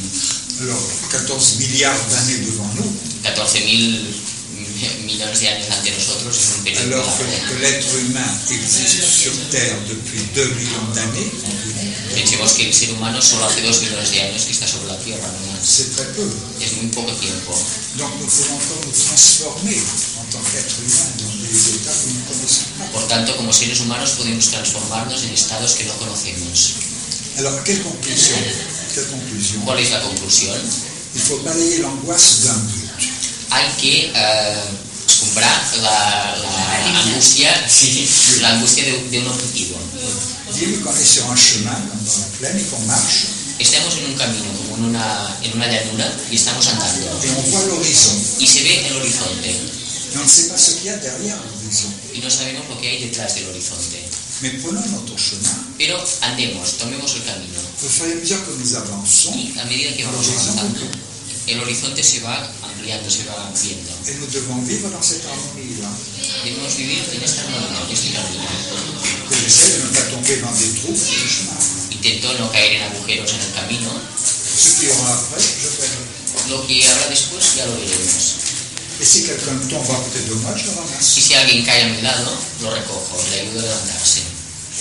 [0.62, 0.80] Alors,
[1.12, 2.92] 14 milliards d'années devant nous,
[3.24, 4.00] 14.000
[5.06, 7.48] millones de años ante nosotros es un periodo Alors que, largo.
[7.48, 11.32] que l'être humain existe sur Terre depuis 2 millions d'années,
[12.18, 14.98] Pensemos que el ser humano solo hace dos millones de años que está sobre la
[14.98, 15.62] Tierra, no más.
[15.62, 16.26] c'est très peu.
[16.60, 17.54] Es muy poco tiempo.
[17.98, 19.78] Donc nous pouvons encore nous transformer
[20.18, 22.86] en tant qu'être humain dans des états que nous ne connaissons pas.
[22.92, 26.74] Por tanto, como seres humanos podemos transformarnos en estados que no conocemos.
[27.38, 28.38] Alors quelle conclusion
[28.96, 30.58] Quelle conclusion ¿Cuál es la conclusión?
[31.16, 32.87] Il faut balayer l'angoisse d'un but.
[33.50, 34.64] Hay que eh,
[35.20, 38.08] comprar la, la angustia, sí,
[38.42, 39.76] la angustia de, de un objetivo.
[40.54, 43.26] Dis-lui qu'on est sur un chemin, comme dans la plaine, et qu'on marche,
[43.60, 47.08] Estamos en un camino, como en una, en una llanura, y estamos andando.
[47.24, 48.14] et on voit l'horizon.
[48.40, 49.42] Y se ve el horizonte,
[50.14, 51.90] Mais on ne sait pas ce qu'il y a derrière l'horizon.
[52.14, 53.98] y no sabemos lo que hay detrás del horizonte.
[54.44, 55.58] Mais prenons notre chemin.
[55.80, 57.60] Pero andemos, tomemos el camino.
[57.84, 60.80] Au fur et à mesure que nous avançons, Y a medida que vamos avanzando,
[61.48, 63.92] el horizonte se va ampliando, se va viendo.
[64.08, 65.90] et nous devons vivre dans cette harmonie-là.
[66.44, 68.44] Debemos vivir en esta armonía, en este camino.
[69.30, 71.58] Que j'essaie de ne pas tomber dans des trous sur le chemin.
[71.92, 73.92] Intento no caer en agujeros en el camino.
[74.18, 76.50] Ce qui aura après, je verrai.
[76.50, 78.26] Lo que habrá después ya lo veremos.
[79.00, 81.22] Et si quelqu'un tombe à côté de moi, je le Y ramasse.
[81.22, 82.32] si alguien cae a mi lado,
[82.62, 84.22] lo recojo, le ayudo a levantarse.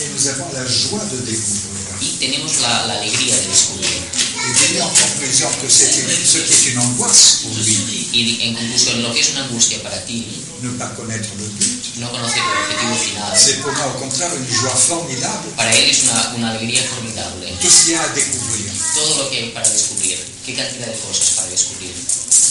[0.01, 1.87] Et nous avons la joie de découvrir.
[2.01, 4.03] Y tenemos la, la alegría de descubrir.
[4.47, 9.13] Et donner en que ce qui est une angoisse pour lui, Y en conclusión, lo
[9.13, 10.25] que es una angustia para ti,
[10.63, 13.33] ne pas connaître le but, no conocer el objetivo final.
[13.37, 15.51] c'est pour moi au contraire une joie formidable.
[15.57, 17.47] Para él es una, una alegría formidable.
[17.61, 18.71] Tout ce qu'il y a à découvrir.
[18.95, 20.17] Todo lo que hay para descubrir.
[20.47, 21.93] Qué cantidad de cosas para descubrir.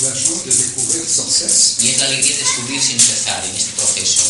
[0.04, 1.78] La joie de découvrir sans cesse.
[1.82, 4.22] Y es la alegría de descubrir sin cesar en este proceso.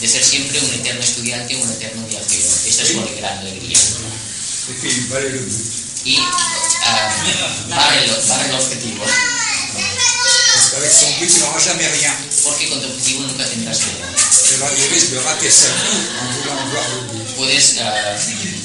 [0.00, 2.48] De ser siempre un eterno estudiante un eterno viajero.
[2.66, 3.78] Esa es su gran alegría.
[6.04, 9.04] Y ah, el, objetivo.
[10.86, 12.12] Son but, jamais rien.
[12.44, 14.14] Porque con tu objetivo nunca tendrás nada.
[17.36, 18.16] Puedes ah,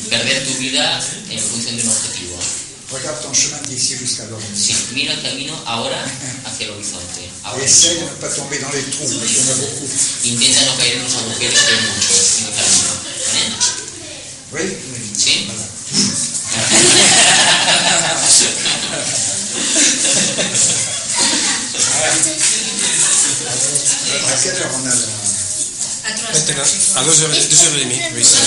[0.10, 2.11] perder tu vida en función de un objetivo.
[2.92, 4.76] Regarde ton chemin d'ici jusqu'à l'horizon.
[4.94, 6.04] Mira el camino ahora
[6.46, 7.22] hacia el horizonte.
[7.44, 9.88] Ahora essaye de ne pas tomber dans les trous, parce qu'il y en a beaucoup.
[10.26, 12.92] Intenta no caer en los agujeros que hay muchos en el camino.
[14.52, 15.00] Oui Oui.
[15.18, 15.46] Sí?
[15.48, 15.66] Voilà.
[24.28, 24.96] À quelle heure on a là
[26.34, 26.64] Maintenant,
[26.96, 28.38] à 2h30, 2h30, oui, c'est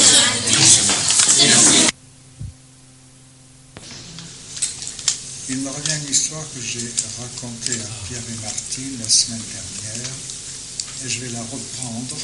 [5.50, 10.10] Il me revient une histoire que j'ai racontée à Pierre et Martine la semaine dernière,
[11.04, 12.16] et je vais la reprendre.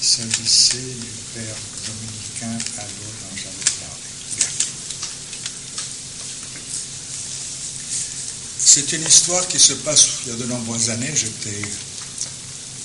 [0.00, 4.06] Il s'agissait du père dominicain à l'eau dont j'avais parlé.
[8.58, 11.12] C'est une histoire qui se passe il y a de nombreuses années.
[11.12, 11.62] J'étais,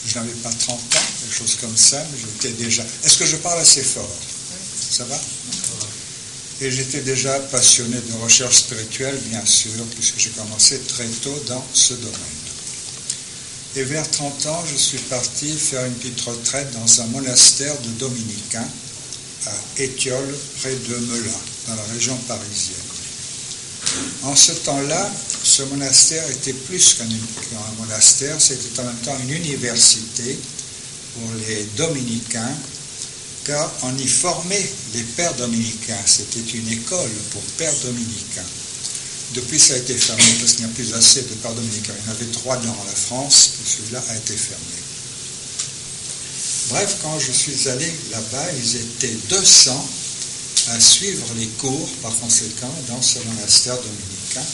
[0.08, 2.84] je n'avais pas 30 ans, quelque chose comme ça, mais j'étais déjà.
[3.04, 4.10] Est-ce que je parle assez fort?
[4.90, 5.20] Ça va?
[6.62, 11.65] Et j'étais déjà passionné de recherche spirituelle, bien sûr, puisque j'ai commencé très tôt dans
[11.74, 12.41] ce domaine.
[13.76, 17.89] Et vers 30 ans, je suis parti faire une petite retraite dans un monastère de
[18.00, 18.67] dominicains
[19.47, 22.78] à Étiole, près de Melun, dans la région parisienne.
[24.24, 25.12] En ce temps-là,
[25.43, 27.06] ce monastère était plus qu'un
[27.80, 30.38] monastère, c'était en même temps une université
[31.15, 32.56] pour les dominicains
[33.46, 36.04] car on y formait les pères dominicains.
[36.06, 38.46] C'était une école pour pères dominicains.
[39.34, 41.94] Depuis, ça a été fermé parce qu'il n'y a plus assez de pères dominicains.
[41.98, 44.66] Il y en avait trois dans la France, et celui-là a été fermé.
[46.70, 49.90] Bref, quand je suis allé là-bas, ils étaient 200
[50.70, 54.46] à suivre les cours, par conséquent, dans ce monastère dominicain.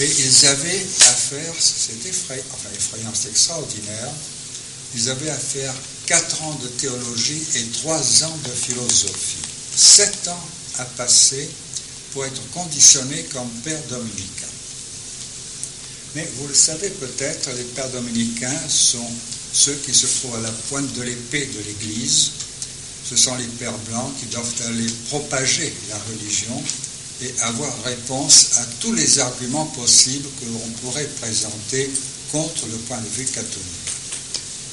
[0.00, 4.10] Et ils avaient à faire, c'est effrayant, enfin effrayant, c'est extraordinaire,
[4.94, 5.74] ils avaient à faire
[6.06, 9.38] 4 ans de théologie et 3 ans de philosophie.
[9.76, 10.48] 7 ans
[10.78, 11.48] à passer
[12.12, 14.46] pour être conditionné comme père dominicain.
[16.16, 19.06] Mais vous le savez peut-être, les pères dominicains sont
[19.52, 22.30] ceux qui se trouvent à la pointe de l'épée de l'Église.
[23.08, 26.62] Ce sont les pères blancs qui doivent aller propager la religion
[27.22, 31.90] et avoir réponse à tous les arguments possibles que l'on pourrait présenter
[32.32, 33.79] contre le point de vue catholique.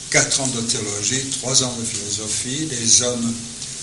[0.09, 3.33] Quatre ans de théologie, trois ans de philosophie, les hommes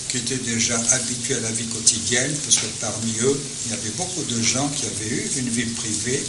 [0.09, 3.91] qui étaient déjà habitués à la vie quotidienne, parce que parmi eux, il y avait
[3.91, 6.25] beaucoup de gens qui avaient eu une vie privée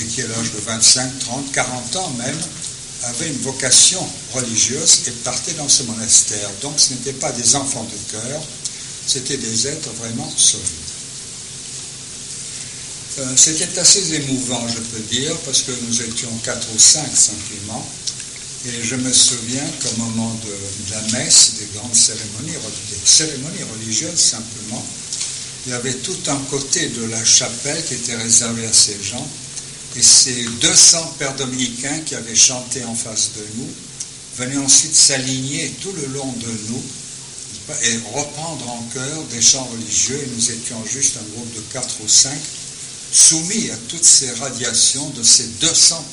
[0.00, 2.38] et qui, à l'âge de 25, 30, 40 ans même,
[3.04, 6.50] avaient une vocation religieuse et partaient dans ce monastère.
[6.60, 8.42] Donc ce n'étaient pas des enfants de cœur,
[9.06, 10.64] c'était des êtres vraiment solides.
[13.20, 17.88] Euh, c'était assez émouvant, je peux dire, parce que nous étions quatre ou cinq simplement.
[18.68, 24.18] Et je me souviens qu'au moment de, la messe, des grandes cérémonies, des cérémonies religieuses
[24.18, 24.84] simplement,
[25.64, 29.26] il y avait tout un côté de la chapelle qui était réservé à ces gens.
[29.96, 33.70] Et ces 200 pères dominicains qui avaient chanté en face de nous
[34.36, 36.82] venaient ensuite s'aligner tout le long de nous
[37.82, 40.20] et reprendre en chœur des chants religieux.
[40.22, 42.38] Et nous étions juste un groupe de quatre ou cinq
[43.10, 46.04] soumis à toutes ces radiations de ces 200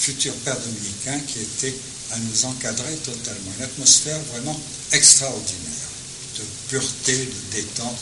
[0.00, 1.74] futurs pères dominicains qui étaient
[2.12, 3.52] à nous encadrer totalement.
[3.58, 4.58] Une atmosphère vraiment
[4.92, 5.90] extraordinaire,
[6.38, 7.98] de pureté, de détente.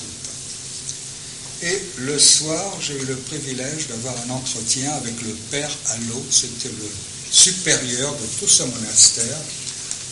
[1.60, 6.68] Et le soir, j'ai eu le privilège d'avoir un entretien avec le père Allo, c'était
[6.68, 6.88] le
[7.32, 9.38] supérieur de tout ce monastère,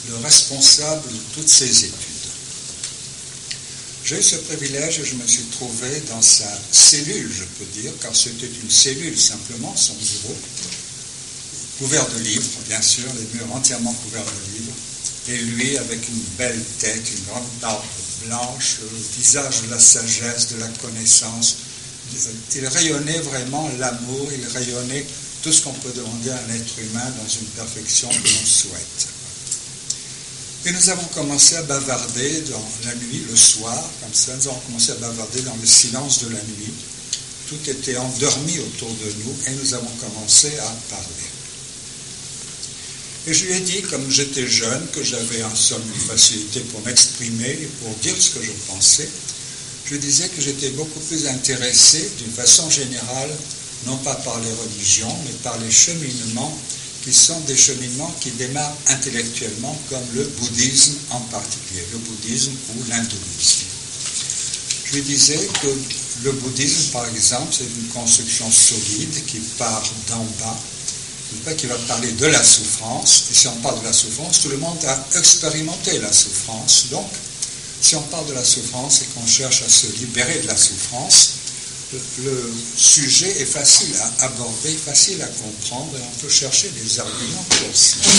[0.09, 2.16] le responsable de toutes ces études.
[4.05, 7.92] J'ai eu ce privilège et je me suis trouvé dans sa cellule, je peux dire,
[8.03, 10.37] car c'était une cellule simplement, son bureau,
[11.78, 14.72] couvert de livres, bien sûr, les murs entièrement couverts de livres,
[15.28, 17.84] et lui avec une belle tête, une grande barbe
[18.24, 21.56] blanche, le visage de la sagesse, de la connaissance.
[22.54, 25.04] Il rayonnait vraiment l'amour, il rayonnait
[25.42, 29.08] tout ce qu'on peut demander à un être humain dans une perfection que l'on souhaite.
[30.64, 34.60] Et nous avons commencé à bavarder dans la nuit, le soir, comme ça, nous avons
[34.60, 36.72] commencé à bavarder dans le silence de la nuit.
[37.48, 41.36] Tout était endormi autour de nous et nous avons commencé à parler.
[43.28, 46.80] Et je lui ai dit, comme j'étais jeune, que j'avais en somme une facilité pour
[46.82, 49.08] m'exprimer et pour dire ce que je pensais.
[49.90, 53.30] Je disais que j'étais beaucoup plus intéressé, d'une façon générale,
[53.86, 56.56] non pas par les religions, mais par les cheminements
[57.02, 62.84] qui sont des cheminements qui démarrent intellectuellement, comme le bouddhisme en particulier, le bouddhisme ou
[62.88, 63.66] l'hindouisme.
[64.84, 65.68] Je lui disais que
[66.24, 70.58] le bouddhisme, par exemple, c'est une construction solide qui part d'en bas,
[71.56, 73.24] qui va parler de la souffrance.
[73.30, 76.86] Et si on parle de la souffrance, tout le monde a expérimenté la souffrance.
[76.90, 77.08] Donc,
[77.80, 81.30] si on parle de la souffrance et qu'on cherche à se libérer de la souffrance,
[81.92, 87.46] le sujet est facile à aborder, facile à comprendre, et on peut chercher des arguments
[87.48, 88.10] pour cela.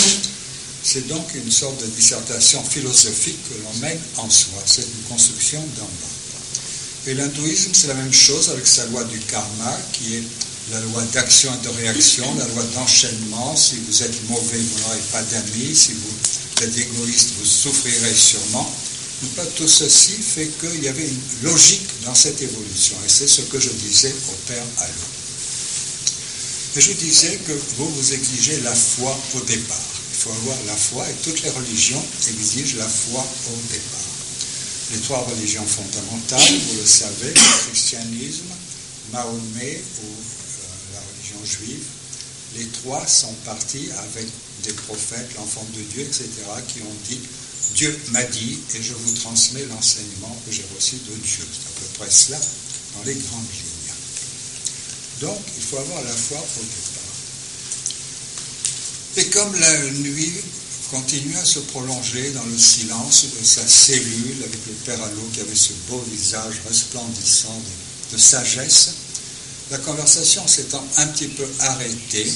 [0.82, 5.60] C'est donc une sorte de dissertation philosophique que l'on mène en soi, c'est une construction
[5.76, 6.18] d'en bas.
[7.06, 10.24] Et l'hindouisme, c'est la même chose avec sa loi du karma, qui est
[10.72, 13.56] la loi d'action et de réaction, la loi d'enchaînement.
[13.56, 15.74] Si vous êtes mauvais, vous n'aurez pas d'amis.
[15.74, 18.70] Si vous êtes égoïste, vous souffrirez sûrement
[19.56, 22.96] tout ceci fait qu'il y avait une logique dans cette évolution.
[23.04, 24.92] Et c'est ce que je disais au Père Allô.
[26.76, 29.76] Et je disais que vous vous exigez la foi au départ.
[30.12, 34.08] Il faut avoir la foi et toutes les religions exigent la foi au départ.
[34.92, 38.46] Les trois religions fondamentales, vous le savez, le christianisme,
[39.12, 40.06] Mahomet ou
[42.56, 44.26] les trois sont partis avec
[44.64, 46.28] des prophètes, l'enfant de Dieu, etc.,
[46.66, 47.20] qui ont dit
[47.74, 51.44] Dieu m'a dit et je vous transmets l'enseignement que j'ai reçu de Dieu.
[51.52, 52.38] C'est à peu près cela
[52.96, 53.94] dans les grandes lignes.
[55.20, 57.08] Donc, il faut avoir la foi au départ.
[59.16, 60.32] Et comme la nuit
[60.90, 65.40] continue à se prolonger dans le silence de sa cellule avec le Père Allo qui
[65.40, 67.60] avait ce beau visage resplendissant
[68.12, 68.94] de sagesse,
[69.70, 72.32] la conversation s'étant un petit peu arrêtée,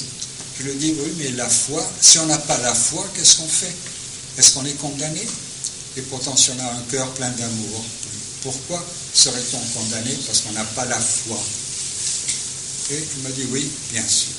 [0.58, 3.48] je lui dis, oui, mais la foi, si on n'a pas la foi, qu'est-ce qu'on
[3.48, 3.74] fait?
[4.38, 5.26] Est-ce qu'on est condamné?
[5.96, 7.84] Et pourtant, si on a un cœur plein d'amour,
[8.42, 11.38] pourquoi serait-on condamné parce qu'on n'a pas la foi?
[12.90, 14.32] Et il m'a dit oui, bien sûr.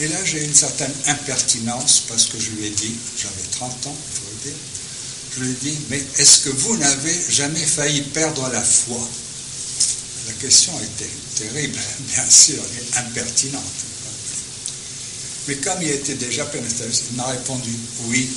[0.00, 3.96] Et là, j'ai une certaine impertinence parce que je lui ai dit, j'avais 30 ans,
[3.96, 4.58] il faut le dire,
[5.36, 9.00] je lui ai dit, mais est-ce que vous n'avez jamais failli perdre la foi?
[10.30, 11.10] La question était
[11.44, 11.76] terrible,
[12.14, 13.62] bien sûr, et impertinente.
[15.48, 18.28] Mais comme il était déjà pénétré, il m'a répondu oui,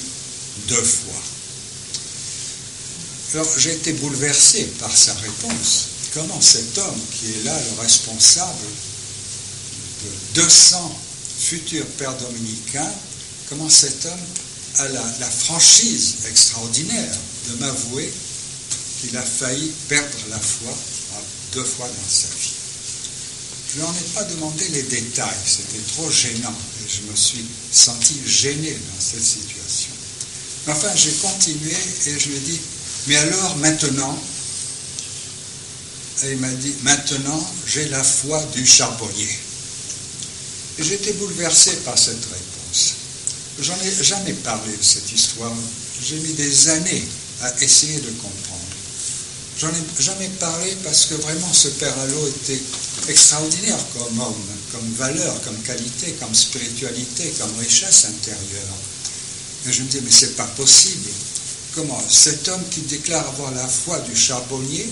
[0.67, 1.21] deux fois.
[3.33, 5.85] Alors j'ai été bouleversé par sa réponse.
[6.15, 8.67] Comment cet homme qui est là, le responsable
[10.03, 10.99] de 200
[11.39, 12.91] futurs pères dominicains,
[13.49, 14.25] comment cet homme
[14.77, 17.17] a la, la franchise extraordinaire
[17.49, 18.11] de m'avouer
[19.01, 20.75] qu'il a failli perdre la foi
[21.53, 22.53] deux fois dans sa vie.
[23.73, 28.21] Je n'en ai pas demandé les détails, c'était trop gênant et je me suis senti
[28.25, 29.91] gêné dans cette situation.
[30.67, 31.75] Enfin, j'ai continué
[32.05, 32.59] et je lui ai dit,
[33.07, 34.17] mais alors maintenant,
[36.23, 39.39] et il m'a dit, maintenant j'ai la foi du charbonnier.
[40.77, 42.93] Et j'étais bouleversé par cette réponse.
[43.59, 45.53] J'en ai jamais parlé de cette histoire.
[46.01, 47.03] J'ai mis des années
[47.41, 48.52] à essayer de comprendre.
[49.59, 52.59] J'en ai jamais parlé parce que vraiment ce Père Allo était
[53.07, 58.77] extraordinaire comme homme, comme valeur, comme qualité, comme spiritualité, comme richesse intérieure.
[59.67, 61.09] Et je me dis, mais c'est pas possible.
[61.75, 64.91] Comment Cet homme qui déclare avoir la foi du charbonnier,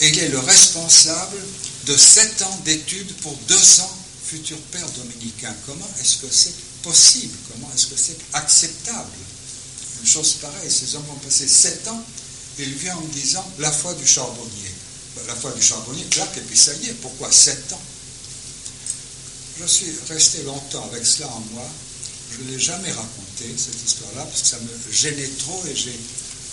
[0.00, 1.38] il est le responsable
[1.86, 5.54] de sept ans d'études pour 200 futurs pères dominicains?
[5.66, 7.36] Comment est-ce que c'est possible?
[7.52, 9.10] Comment est-ce que c'est acceptable?
[10.02, 12.04] Une chose pareille, ces hommes vont passer sept ans
[12.58, 14.74] il vient en me disant la foi du charbonnier.
[15.16, 17.80] Ben, la foi du charbonnier, y est, pourquoi sept ans?
[19.60, 21.68] Je suis resté longtemps avec cela en moi.
[22.32, 25.98] Je ne l'ai jamais raconté, cette histoire-là, parce que ça me gênait trop et j'ai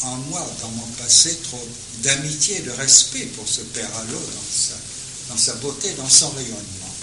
[0.03, 1.67] en moi, dans mon passé, trop
[2.03, 4.77] d'amitié de respect pour ce Père Allo dans
[5.29, 6.95] dans sa beauté, dans son rayonnement.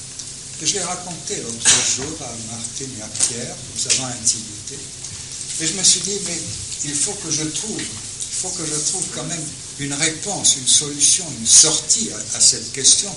[0.60, 4.78] Je l'ai raconté l'autre jour à Martine et à Pierre, nous avons intimité.
[5.60, 6.38] Et je me suis dit, mais
[6.84, 7.80] il faut que je trouve
[8.40, 9.44] faut que je trouve quand même
[9.80, 13.12] une réponse, une solution, une sortie à, cette question.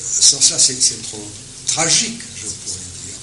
[0.00, 1.24] Sans ça, c'est trop
[1.66, 3.18] tragique, je pourrais dire.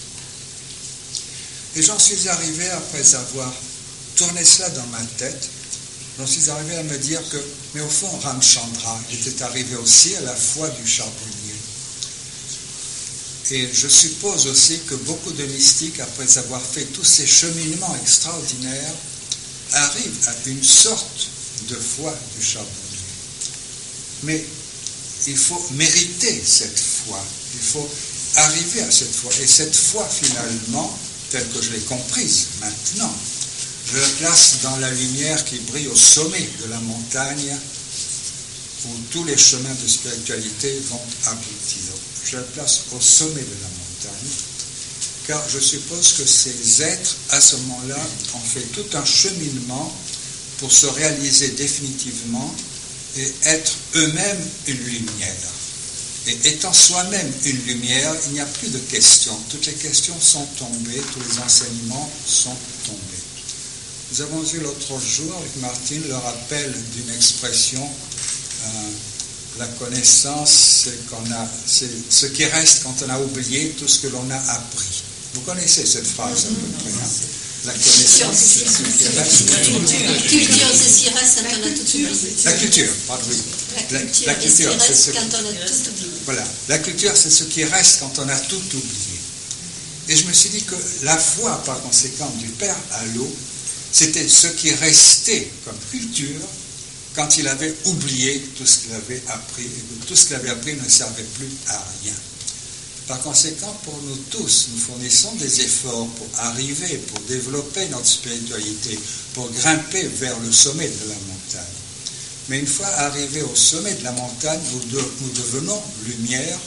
[1.75, 3.53] Et j'en suis arrivé, après avoir
[4.15, 5.49] tourné cela dans ma tête,
[6.17, 7.37] j'en suis arrivé à me dire que,
[7.73, 11.55] mais au fond, Ramchandra était arrivé aussi à la foi du charbonnier.
[13.51, 18.93] Et je suppose aussi que beaucoup de mystiques, après avoir fait tous ces cheminements extraordinaires,
[19.73, 21.29] arrive à une sorte
[21.69, 22.71] de foi du charbonnier.
[24.23, 24.45] Mais
[25.27, 27.89] il faut mériter cette foi, il faut
[28.35, 29.31] arriver à cette foi.
[29.41, 30.97] Et cette foi, finalement,
[31.31, 33.13] telle que je l'ai comprise maintenant,
[33.91, 37.55] je la place dans la lumière qui brille au sommet de la montagne
[38.85, 41.93] où tous les chemins de spiritualité vont aboutir.
[42.25, 44.31] Je la place au sommet de la montagne
[45.27, 47.99] car je suppose que ces êtres, à ce moment-là,
[48.35, 49.93] ont fait tout un cheminement
[50.59, 52.53] pour se réaliser définitivement
[53.17, 55.35] et être eux-mêmes une lumière.
[56.27, 59.37] Et étant soi-même une lumière, il n'y a plus de questions.
[59.49, 62.55] Toutes les questions sont tombées, tous les enseignements sont
[62.85, 63.23] tombés.
[64.11, 67.87] Nous avons eu l'autre jour avec Martine le rappel d'une expression,
[68.65, 68.69] euh,
[69.59, 70.87] la connaissance,
[71.65, 75.03] c'est ce qui reste quand on a oublié tout ce que l'on a appris.
[75.35, 76.91] Vous connaissez cette phrase à peu près.
[76.91, 77.09] Hein?
[77.65, 79.49] La connaissance, c'est ce qui reste.
[79.49, 82.43] La culture, c'est ce qui reste quand on a tout oublié.
[82.45, 83.25] La culture, pardon.
[83.91, 86.09] La, la culture, c'est ce qui reste quand on a tout oublié.
[86.25, 89.19] Voilà, la culture, c'est ce qui reste quand on a tout oublié.
[90.07, 93.35] Et je me suis dit que la foi, par conséquent, du Père à l'eau,
[93.91, 96.41] c'était ce qui restait comme culture
[97.15, 99.67] quand il avait oublié tout ce qu'il avait appris et
[100.01, 102.13] que tout ce qu'il avait appris ne servait plus à rien.
[103.07, 108.97] Par conséquent, pour nous tous, nous fournissons des efforts pour arriver, pour développer notre spiritualité,
[109.33, 111.75] pour grimper vers le sommet de la montagne.
[112.49, 114.59] Mais une fois arrivés au sommet de la montagne,
[114.91, 116.59] nous, devenons lumière,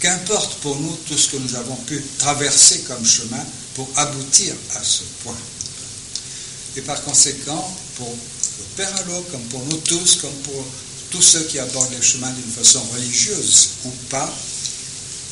[0.00, 4.84] qu'importe pour nous tout ce que nous avons pu traverser comme chemin pour aboutir à
[4.84, 5.36] ce point.
[6.76, 10.64] Et par conséquent, pour le Père Allo, comme pour nous tous, comme pour
[11.10, 14.30] tous ceux qui abordent les chemins d'une façon religieuse ou pas,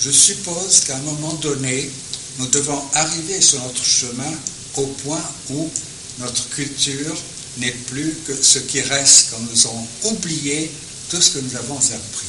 [0.00, 1.90] je suppose qu'à un moment donné,
[2.38, 4.32] nous devons arriver sur notre chemin
[4.76, 5.70] au point où
[6.18, 7.16] notre culture
[7.58, 10.70] n'est plus que ce qui reste quand nous aurons oublié
[11.08, 12.26] tout ce que nous avons appris.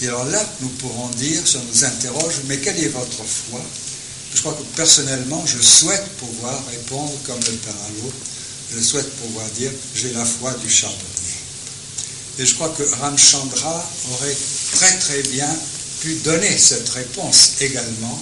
[0.00, 3.60] Et alors là, nous pourrons dire, si on nous interroge, mais quelle est votre foi?
[4.34, 8.12] Je crois que personnellement, je souhaite pouvoir répondre comme le Paralo,
[8.74, 11.02] je souhaite pouvoir dire, j'ai la foi du charbonnier.
[12.38, 14.36] Et je crois que Ramchandra aurait
[14.72, 15.48] très très bien
[16.02, 18.20] pu donner cette réponse également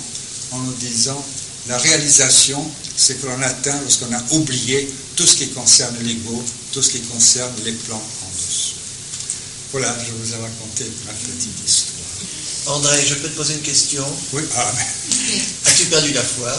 [0.52, 1.24] en nous disant
[1.66, 2.62] la réalisation,
[2.96, 7.00] c'est que l'on atteint lorsqu'on a oublié tout ce qui concerne l'ego, tout ce qui
[7.00, 8.74] concerne les plans en dessous.
[9.72, 11.96] Voilà, je vous ai raconté ma petite histoire.
[12.66, 14.04] André, je peux te poser une question?
[14.34, 14.74] Oui, ah,
[15.66, 16.52] As-tu perdu la foi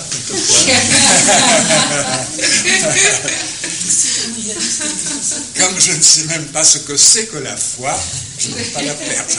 [5.60, 7.96] Comme je ne sais même pas ce que c'est que la foi,
[8.40, 9.36] je ne vais pas la perdre.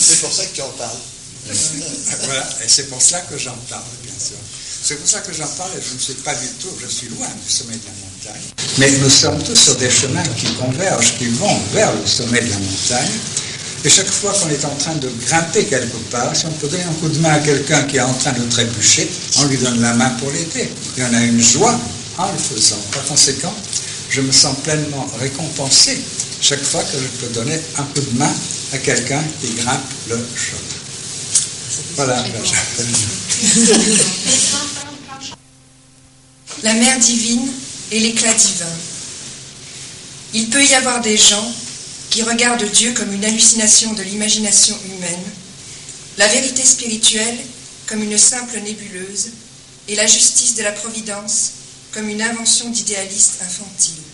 [0.00, 0.98] C'est pour ça que tu en parles.
[2.24, 4.36] voilà, et c'est pour cela que j'en parle, bien sûr.
[4.82, 7.08] C'est pour ça que j'en parle et je ne sais pas du tout, je suis
[7.08, 8.42] loin du sommet de la montagne.
[8.78, 12.50] Mais nous sommes tous sur des chemins qui convergent, qui vont vers le sommet de
[12.50, 13.12] la montagne.
[13.84, 16.84] Et chaque fois qu'on est en train de grimper quelque part, si on peut donner
[16.84, 19.80] un coup de main à quelqu'un qui est en train de trébucher, on lui donne
[19.80, 20.70] la main pour l'aider.
[20.96, 21.78] Y en a une joie
[22.18, 22.78] en le faisant.
[22.92, 23.54] Par conséquent,
[24.10, 26.00] je me sens pleinement récompensé
[26.40, 28.32] chaque fois que je peux donner un coup de main
[28.72, 30.58] à quelqu'un qui grimpe le chemin.
[31.96, 32.24] Voilà.
[36.62, 37.48] La mère divine
[37.90, 38.66] et l'éclat divin.
[40.34, 41.52] Il peut y avoir des gens
[42.10, 45.24] qui regarde Dieu comme une hallucination de l'imagination humaine,
[46.16, 47.38] la vérité spirituelle
[47.86, 49.30] comme une simple nébuleuse,
[49.88, 51.52] et la justice de la providence
[51.92, 54.07] comme une invention d'idéalistes infantiles.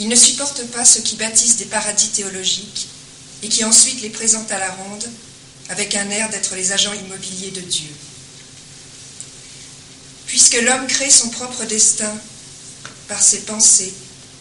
[0.00, 2.88] Ils ne supportent pas ceux qui bâtissent des paradis théologiques
[3.42, 5.06] et qui ensuite les présentent à la ronde
[5.68, 7.90] avec un air d'être les agents immobiliers de Dieu.
[10.26, 12.12] Puisque l'homme crée son propre destin
[13.08, 13.92] par ses pensées,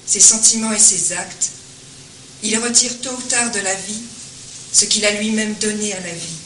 [0.05, 1.49] ses sentiments et ses actes,
[2.41, 4.01] il retire tôt ou tard de la vie
[4.71, 6.37] ce qu'il a lui-même donné à la vie.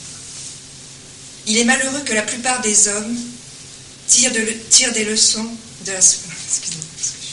[1.46, 3.16] Il est malheureux que la plupart des hommes
[4.08, 4.32] tirent,
[4.92, 5.48] des leçons
[5.86, 6.00] de la...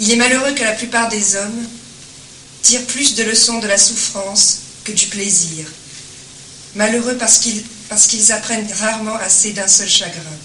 [0.00, 1.68] Il est malheureux que la plupart des hommes
[2.62, 5.66] tirent plus de leçons de la souffrance que du plaisir.
[6.74, 10.38] Malheureux parce qu'ils apprennent rarement assez d'un seul chagrin.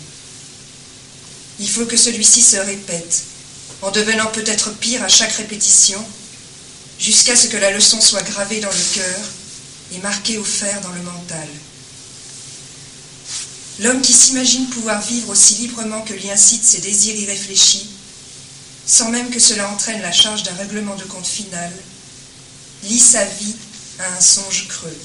[1.62, 3.24] Il faut que celui-ci se répète,
[3.82, 6.06] en devenant peut-être pire à chaque répétition,
[7.00, 9.20] jusqu'à ce que la leçon soit gravée dans le cœur
[9.94, 11.48] et marquée au fer dans le mental.
[13.80, 17.88] L'homme qui s'imagine pouvoir vivre aussi librement que l'y incitent ses désirs irréfléchis,
[18.86, 21.72] sans même que cela entraîne la charge d'un règlement de compte final,
[22.84, 23.56] lie sa vie
[24.00, 24.98] à un songe creux.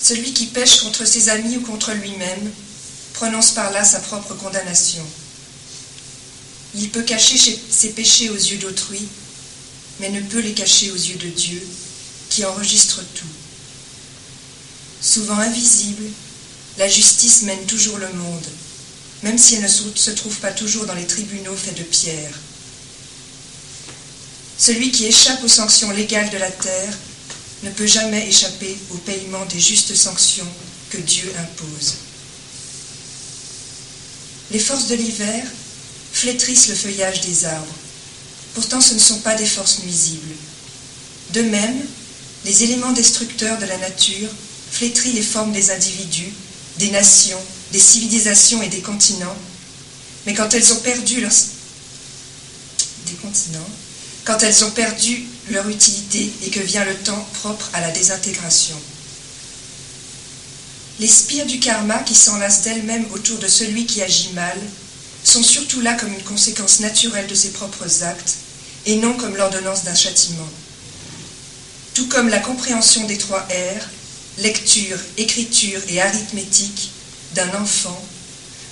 [0.00, 2.50] Celui qui pêche contre ses amis ou contre lui-même
[3.14, 5.06] prononce par là sa propre condamnation.
[6.74, 7.38] Il peut cacher
[7.70, 9.06] ses péchés aux yeux d'autrui
[10.00, 11.62] mais ne peut les cacher aux yeux de Dieu,
[12.28, 13.26] qui enregistre tout.
[15.00, 16.04] Souvent invisible,
[16.78, 18.46] la justice mène toujours le monde,
[19.22, 22.38] même si elle ne se trouve pas toujours dans les tribunaux faits de pierre.
[24.58, 26.98] Celui qui échappe aux sanctions légales de la terre
[27.62, 30.46] ne peut jamais échapper au paiement des justes sanctions
[30.90, 31.94] que Dieu impose.
[34.50, 35.44] Les forces de l'hiver
[36.12, 37.74] flétrissent le feuillage des arbres.
[38.54, 40.34] Pourtant, ce ne sont pas des forces nuisibles.
[41.32, 41.80] De même,
[42.44, 44.28] les éléments destructeurs de la nature
[44.70, 46.32] flétrissent les formes des individus,
[46.78, 47.40] des nations,
[47.72, 49.36] des civilisations et des continents,
[50.26, 51.32] mais quand elles ont perdu leur...
[53.06, 53.70] des continents,
[54.24, 58.76] quand elles ont perdu leur utilité et que vient le temps propre à la désintégration.
[61.00, 64.58] Les spires du karma qui s'enlacent d'elles-mêmes autour de celui qui agit mal
[65.24, 68.36] sont surtout là comme une conséquence naturelle de ses propres actes
[68.86, 70.48] et non comme l'ordonnance d'un châtiment.
[71.94, 73.88] Tout comme la compréhension des trois R,
[74.38, 76.90] lecture, écriture et arithmétique,
[77.34, 78.00] d'un enfant,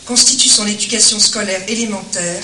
[0.07, 2.43] constitue son éducation scolaire élémentaire,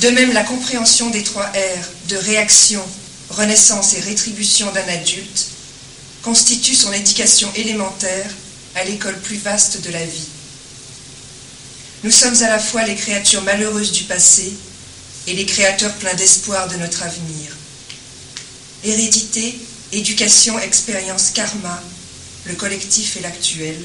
[0.00, 2.82] de même la compréhension des trois R de réaction,
[3.30, 5.46] renaissance et rétribution d'un adulte
[6.22, 8.30] constitue son éducation élémentaire
[8.74, 10.28] à l'école plus vaste de la vie.
[12.04, 14.52] Nous sommes à la fois les créatures malheureuses du passé
[15.26, 17.56] et les créateurs pleins d'espoir de notre avenir.
[18.84, 19.58] Hérédité,
[19.92, 21.82] éducation, expérience, karma,
[22.46, 23.76] le collectif et l'actuel,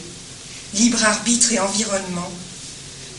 [0.74, 2.32] libre arbitre et environnement,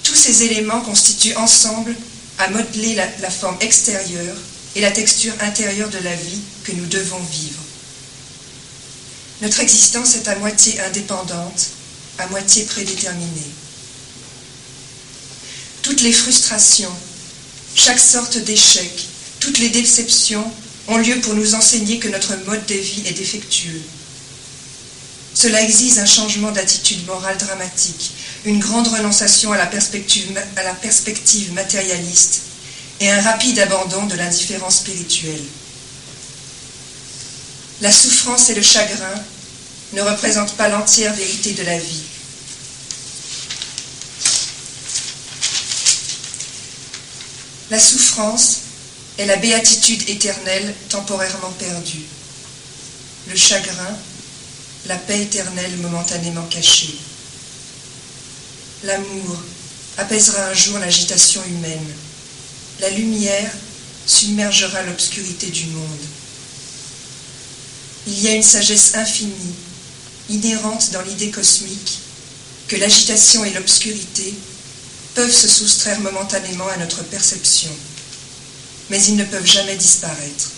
[0.03, 1.95] tous ces éléments constituent ensemble
[2.39, 4.37] à modeler la, forme extérieure
[4.75, 7.61] et la texture intérieure de la vie que nous devons vivre.
[9.43, 11.69] Notre existence est à moitié indépendante,
[12.19, 13.53] à moitié prédéterminée.
[15.83, 16.93] Toutes les frustrations,
[17.75, 18.91] chaque sorte d'échec,
[19.41, 20.45] toutes les déceptions
[20.89, 23.83] ont lieu pour nous enseigner que notre mode de vie est défectueux.
[25.39, 28.11] Cela exige un changement d'attitude morale dramatique,
[28.45, 32.41] une grande renonciation à la, perspective, à la perspective matérialiste
[32.99, 35.45] et un rapide abandon de l'indifférence spirituelle.
[37.83, 39.15] La souffrance et le chagrin
[39.93, 42.03] ne représentent pas l'entière vérité de la vie.
[47.71, 48.57] La souffrance
[49.19, 52.07] est la béatitude éternelle temporairement perdue.
[53.29, 53.97] Le chagrin,
[54.89, 56.95] la paix éternelle momentanément cachée.
[58.85, 59.37] L'amour
[59.99, 61.95] apaisera un jour l'agitation humaine.
[62.81, 63.53] La lumière
[64.07, 66.01] submergera l'obscurité du monde.
[68.07, 69.55] Il y a une sagesse infinie,
[70.31, 71.99] inhérente dans l'idée cosmique,
[72.67, 74.33] que l'agitation et l'obscurité
[75.15, 77.71] peuvent se soustraire momentanément à notre perception,
[78.89, 80.53] mais ils ne peuvent jamais disparaître.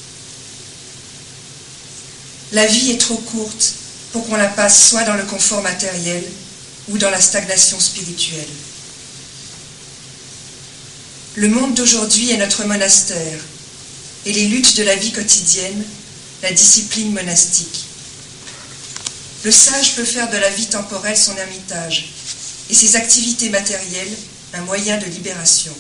[2.53, 3.75] La vie est trop courte
[4.13, 6.25] pour qu'on la passe soit dans le confort matériel
[6.89, 8.49] ou dans la stagnation spirituelle.
[11.37, 13.39] Le monde d'aujourd'hui est notre monastère
[14.27, 15.85] et les luttes de la vie quotidienne,
[16.43, 17.87] la discipline monastique.
[19.45, 22.13] Le sage peut faire de la vie temporelle son ermitage,
[22.69, 24.17] et ses activités matérielles
[24.53, 25.73] un moyen de libération.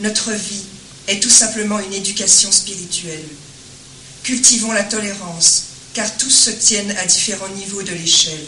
[0.00, 0.64] Notre vie
[1.08, 3.24] est tout simplement une éducation spirituelle.
[4.22, 5.64] Cultivons la tolérance,
[5.94, 8.46] car tous se tiennent à différents niveaux de l'échelle.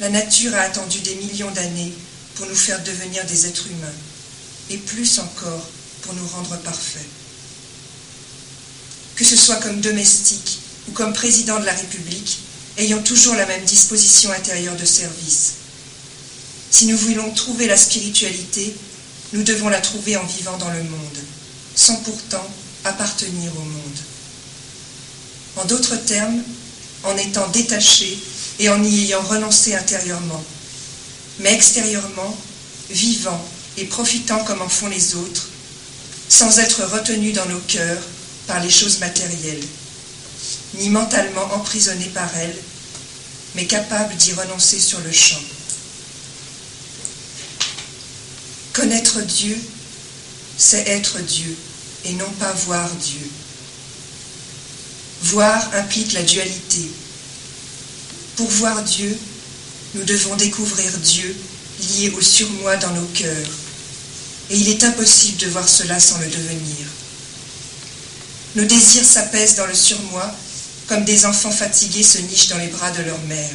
[0.00, 1.92] La nature a attendu des millions d'années
[2.34, 3.98] pour nous faire devenir des êtres humains,
[4.70, 5.68] et plus encore
[6.02, 7.06] pour nous rendre parfaits.
[9.14, 12.38] Que ce soit comme domestique ou comme président de la République,
[12.78, 15.52] ayant toujours la même disposition intérieure de service.
[16.70, 18.74] Si nous voulons trouver la spiritualité,
[19.34, 21.18] nous devons la trouver en vivant dans le monde,
[21.76, 22.46] sans pourtant
[22.84, 23.98] appartenir au monde.
[25.56, 26.42] En d'autres termes,
[27.04, 28.18] en étant détaché
[28.58, 30.42] et en y ayant renoncé intérieurement,
[31.40, 32.36] mais extérieurement,
[32.90, 33.42] vivant
[33.76, 35.48] et profitant comme en font les autres,
[36.28, 38.02] sans être retenu dans nos cœurs
[38.46, 39.64] par les choses matérielles,
[40.74, 42.58] ni mentalement emprisonné par elles,
[43.54, 45.42] mais capable d'y renoncer sur le champ.
[48.72, 49.58] Connaître Dieu,
[50.56, 51.56] c'est être Dieu
[52.04, 53.30] et non pas voir Dieu.
[55.22, 56.90] Voir implique la dualité.
[58.36, 59.16] Pour voir Dieu,
[59.94, 61.36] nous devons découvrir Dieu
[61.80, 63.50] lié au surmoi dans nos cœurs.
[64.50, 66.86] Et il est impossible de voir cela sans le devenir.
[68.56, 70.34] Nos désirs s'apaisent dans le surmoi
[70.88, 73.54] comme des enfants fatigués se nichent dans les bras de leur mère.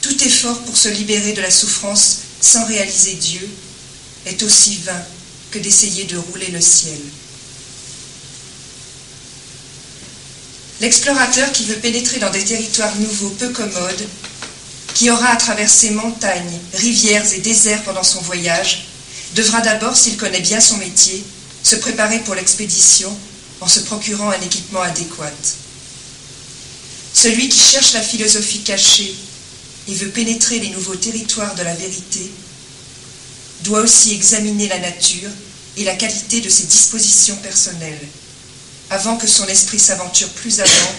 [0.00, 3.48] Tout effort pour se libérer de la souffrance sans réaliser Dieu
[4.24, 5.02] est aussi vain
[5.50, 6.98] que d'essayer de rouler le ciel.
[10.80, 14.08] L'explorateur qui veut pénétrer dans des territoires nouveaux peu commodes,
[14.94, 18.86] qui aura à traverser montagnes, rivières et déserts pendant son voyage,
[19.34, 21.24] devra d'abord, s'il connaît bien son métier,
[21.64, 23.16] se préparer pour l'expédition
[23.60, 25.32] en se procurant un équipement adéquat.
[27.12, 29.14] Celui qui cherche la philosophie cachée
[29.88, 32.30] et veut pénétrer les nouveaux territoires de la vérité
[33.64, 35.30] doit aussi examiner la nature
[35.76, 38.06] et la qualité de ses dispositions personnelles,
[38.90, 40.94] avant que son esprit s'aventure plus avant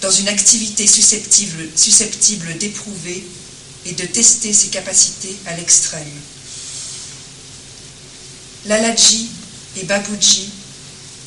[0.00, 3.24] dans une activité susceptible, d'éprouver
[3.86, 6.20] et de tester ses capacités à l'extrême.
[8.66, 9.28] Lalaji
[9.76, 10.50] et Babuji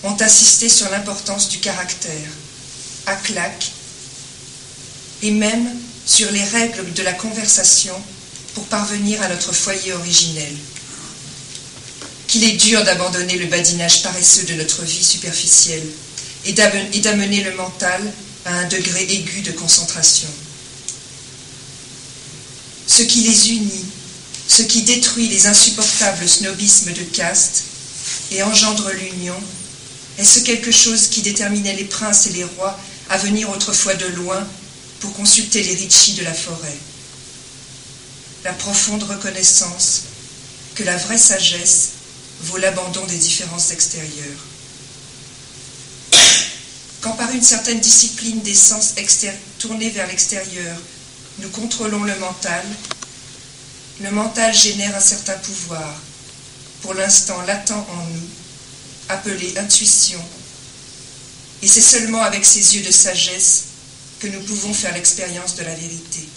[0.04, 2.30] ont insisté sur l'importance du caractère,
[3.06, 3.72] à claque,
[5.22, 5.70] et même
[6.06, 7.96] sur les règles de la conversation
[8.56, 10.54] pour parvenir à notre foyer originel.
[12.34, 15.86] Qu'il est dur d'abandonner le badinage paresseux de notre vie superficielle
[16.46, 18.02] et d'amener le mental
[18.46, 20.30] à un degré aigu de concentration.
[22.88, 23.86] Ce qui les unit,
[24.48, 27.66] ce qui détruit les insupportables snobismes de caste
[28.32, 29.40] et engendre l'union,
[30.18, 32.80] est-ce quelque chose qui déterminait les princes et les rois
[33.12, 34.44] à venir autrefois de loin
[35.02, 36.78] pour consulter les ritchis de la forêt
[38.44, 40.06] La profonde reconnaissance
[40.74, 41.93] que la vraie sagesse
[42.44, 44.46] vaut l'abandon des différences extérieures.
[47.02, 48.94] Quand par une certaine discipline des sens
[49.60, 50.78] tournés vers l'extérieur,
[51.40, 52.66] nous contrôlons le mental,
[54.02, 55.96] le mental génère un certain pouvoir,
[56.82, 58.30] pour l'instant latent en nous,
[59.10, 60.22] appelée intuition.
[61.62, 63.64] Et c'est seulement avec ces yeux de sagesse
[64.20, 66.28] que nous pouvons faire l'expérience de la vérité.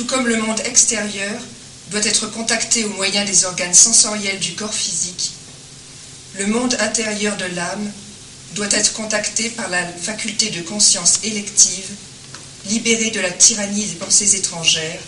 [0.00, 1.38] Tout comme le monde extérieur
[1.90, 5.32] doit être contacté au moyen des organes sensoriels du corps physique,
[6.38, 7.92] le monde intérieur de l'âme
[8.54, 11.84] doit être contacté par la faculté de conscience élective,
[12.70, 15.02] libérée de la tyrannie des pensées étrangères,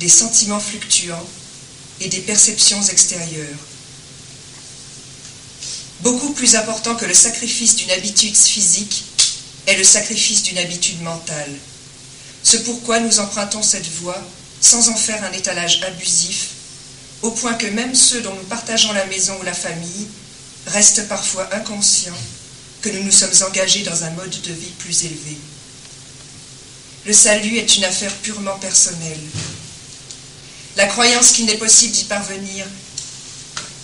[0.00, 1.28] des sentiments fluctuants
[2.00, 3.60] et des perceptions extérieures.
[6.00, 9.04] Beaucoup plus important que le sacrifice d'une habitude physique
[9.68, 11.54] est le sacrifice d'une habitude mentale.
[12.46, 14.22] Ce pourquoi nous empruntons cette voie
[14.60, 16.50] sans en faire un étalage abusif,
[17.22, 20.06] au point que même ceux dont nous partageons la maison ou la famille
[20.68, 22.14] restent parfois inconscients
[22.82, 25.36] que nous nous sommes engagés dans un mode de vie plus élevé.
[27.04, 29.26] Le salut est une affaire purement personnelle.
[30.76, 32.64] La croyance qu'il n'est possible d'y parvenir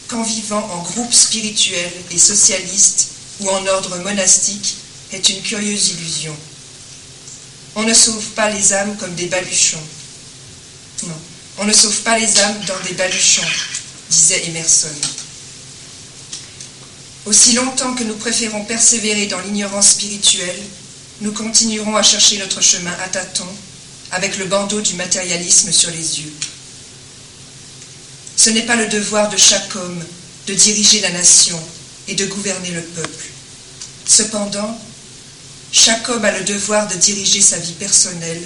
[0.06, 3.08] qu'en vivant en groupe spirituel et socialiste
[3.40, 4.76] ou en ordre monastique
[5.10, 6.36] est une curieuse illusion.
[7.74, 9.82] On ne sauve pas les âmes comme des baluchons.
[11.04, 11.20] Non,
[11.58, 13.42] on ne sauve pas les âmes dans des baluchons,
[14.10, 14.88] disait Emerson.
[17.24, 20.60] Aussi longtemps que nous préférons persévérer dans l'ignorance spirituelle,
[21.20, 23.54] nous continuerons à chercher notre chemin à tâtons
[24.10, 26.32] avec le bandeau du matérialisme sur les yeux.
[28.36, 30.02] Ce n'est pas le devoir de chaque homme
[30.46, 31.60] de diriger la nation
[32.08, 33.26] et de gouverner le peuple.
[34.04, 34.78] Cependant,
[35.72, 38.42] chaque homme a le devoir de diriger sa vie personnelle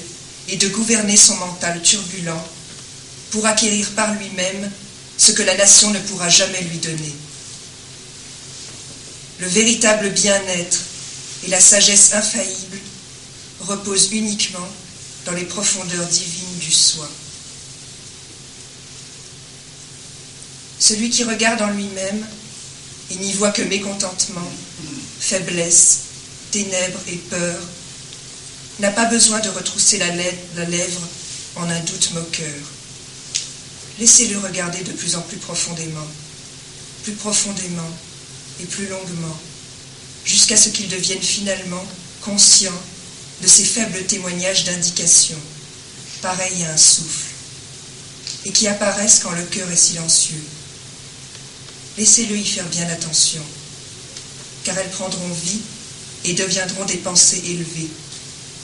[0.49, 2.43] et de gouverner son mental turbulent
[3.33, 4.71] pour acquérir par lui-même
[5.19, 7.13] ce que la nation ne pourra jamais lui donner.
[9.41, 10.79] Le véritable bien-être
[11.45, 12.79] et la sagesse infaillible
[13.61, 14.69] reposent uniquement
[15.25, 17.11] dans les profondeurs divines du soi.
[20.79, 22.25] Celui qui regarde en lui-même
[23.11, 24.49] et n'y voit que mécontentement,
[25.19, 26.06] faiblesse,
[26.51, 27.59] ténèbres et peur,
[28.79, 30.11] n'a pas besoin de retrousser la,
[30.65, 31.01] lèvre
[31.57, 32.63] en un doute moqueur.
[33.99, 36.07] Laissez-le regarder de plus en plus profondément,
[37.03, 37.91] plus profondément
[38.61, 39.39] et plus longuement,
[40.25, 41.85] jusqu'à ce qu'il devienne finalement
[42.21, 42.79] conscient
[43.43, 45.39] de ces faibles témoignages d'indication,
[46.21, 47.33] pareils à un souffle,
[48.45, 50.43] et qui apparaissent quand le cœur est silencieux.
[51.97, 53.43] Laissez-le y faire bien attention,
[54.65, 55.61] car elles prendront vie
[56.27, 57.89] et deviendront des pensées élevées,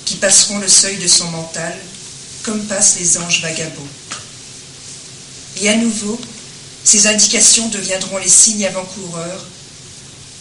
[0.05, 1.79] qui passeront le seuil de son mental,
[2.43, 3.89] comme passent les anges vagabonds.
[5.61, 6.21] Et à nouveau,
[6.85, 9.47] ces indications deviendront les signes avant-coureurs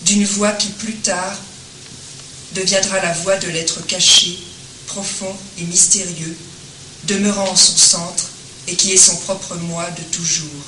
[0.05, 1.37] d'une voix qui plus tard
[2.55, 4.39] deviendra la voix de l'être caché,
[4.87, 6.35] profond et mystérieux,
[7.03, 8.29] demeurant en son centre
[8.67, 10.65] et qui est son propre moi de toujours.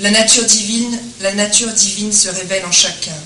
[0.00, 3.16] La nature divine, la nature divine se révèle en chacun.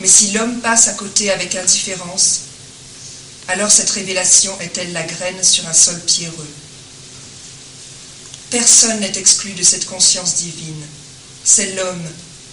[0.00, 2.40] Mais si l'homme passe à côté avec indifférence,
[3.48, 6.48] alors cette révélation est-elle la graine sur un sol pierreux?
[8.50, 10.84] Personne n'est exclu de cette conscience divine.
[11.44, 12.06] C'est l'homme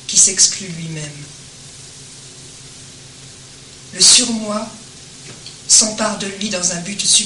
[0.07, 1.03] qui s'exclut lui-même.
[3.93, 4.67] Le surmoi
[5.67, 6.61] s'empare de lui dans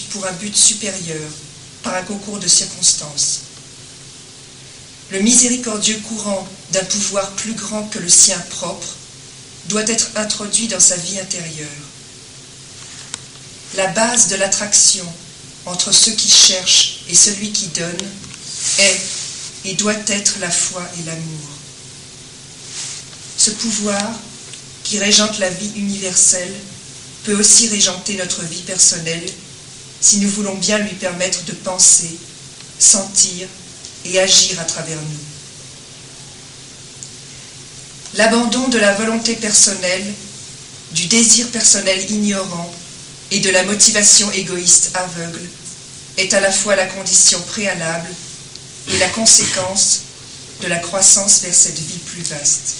[0.09, 1.29] pour un but supérieur,
[1.83, 3.41] par un concours de circonstances.
[5.11, 8.96] Le miséricordieux courant d'un pouvoir plus grand que le sien propre
[9.67, 11.67] doit être introduit dans sa vie intérieure.
[13.75, 15.05] La base de l'attraction
[15.65, 17.97] entre ceux qui cherchent et celui qui donne
[18.79, 18.99] est
[19.65, 21.49] et doit être la foi et l'amour.
[23.37, 24.13] Ce pouvoir,
[24.83, 26.53] qui régente la vie universelle,
[27.23, 29.25] peut aussi régenter notre vie personnelle
[29.99, 32.17] si nous voulons bien lui permettre de penser,
[32.79, 33.47] sentir
[34.05, 35.36] et agir à travers nous.
[38.15, 40.13] L'abandon de la volonté personnelle,
[40.91, 42.73] du désir personnel ignorant
[43.31, 45.47] et de la motivation égoïste aveugle
[46.17, 48.09] est à la fois la condition préalable
[48.89, 50.01] et la conséquence
[50.61, 52.75] de la croissance vers cette vie plus vaste.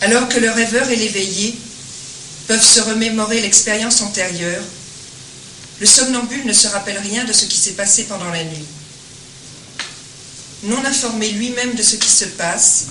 [0.00, 1.58] Alors que le rêveur et l'éveillé
[2.46, 4.62] peuvent se remémorer l'expérience antérieure,
[5.80, 8.66] le somnambule ne se rappelle rien de ce qui s'est passé pendant la nuit.
[10.64, 12.86] Non informé lui-même de ce qui se passe,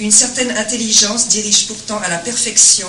[0.00, 2.88] une certaine intelligence dirige pourtant à la perfection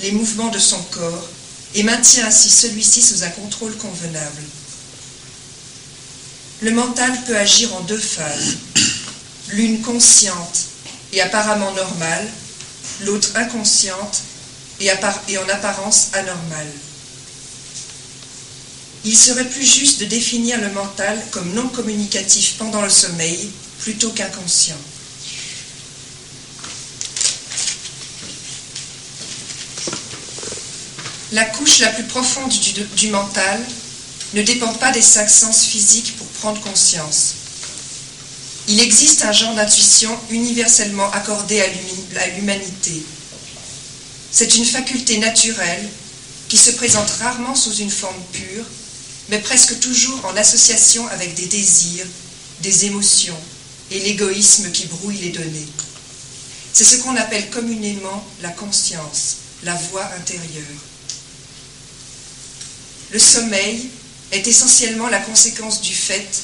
[0.00, 1.28] les mouvements de son corps
[1.74, 4.42] et maintient ainsi celui-ci sous un contrôle convenable.
[6.62, 8.56] Le mental peut agir en deux phases,
[9.48, 10.60] l'une consciente
[11.12, 12.26] et apparemment normale,
[13.02, 14.22] l'autre inconsciente
[14.80, 16.72] et, en apparence anormale.
[19.06, 23.48] Il serait plus juste de définir le mental comme non communicatif pendant le sommeil
[23.78, 24.76] plutôt qu'inconscient.
[31.30, 32.52] La couche la plus profonde
[32.96, 33.60] du, mental
[34.34, 37.34] ne dépend pas des cinq sens physiques pour prendre conscience.
[38.66, 43.04] Il existe un genre d'intuition universellement accordé à l'humanité.
[44.32, 45.88] C'est une faculté naturelle
[46.48, 48.64] qui se présente rarement sous une forme pure,
[49.28, 52.06] mais presque toujours en association avec des désirs,
[52.60, 53.38] des émotions
[53.90, 55.68] et l'égoïsme qui brouille les données.
[56.72, 60.64] C'est ce qu'on appelle communément la conscience, la voix intérieure.
[63.12, 63.88] Le sommeil
[64.32, 66.42] est essentiellement la conséquence du fait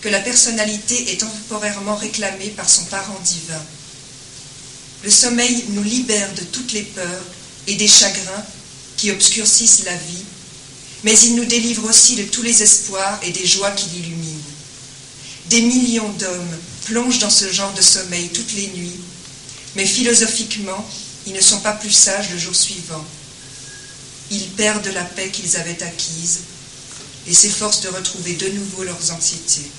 [0.00, 3.62] que la personnalité est temporairement réclamée par son parent divin.
[5.02, 7.24] Le sommeil nous libère de toutes les peurs
[7.66, 8.44] et des chagrins
[8.96, 10.24] qui obscurcissent la vie,
[11.04, 14.42] mais il nous délivre aussi de tous les espoirs et des joies qui l'illuminent.
[15.46, 19.00] Des millions d'hommes plongent dans ce genre de sommeil toutes les nuits,
[19.76, 20.88] mais philosophiquement,
[21.26, 23.04] ils ne sont pas plus sages le jour suivant.
[24.30, 26.40] Ils perdent la paix qu'ils avaient acquise
[27.26, 29.70] et s'efforcent de retrouver de nouveau leurs anxiétés.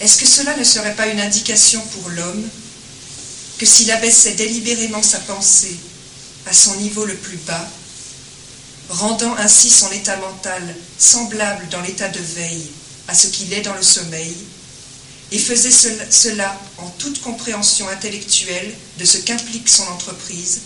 [0.00, 2.48] Est-ce que cela ne serait pas une indication pour l'homme
[3.58, 5.76] que s'il abaissait délibérément sa pensée
[6.46, 7.68] à son niveau le plus bas,
[8.90, 12.70] rendant ainsi son état mental semblable dans l'état de veille
[13.08, 14.36] à ce qu'il est dans le sommeil,
[15.32, 15.70] et faisait
[16.10, 20.60] cela en toute compréhension intellectuelle de ce qu'implique son entreprise,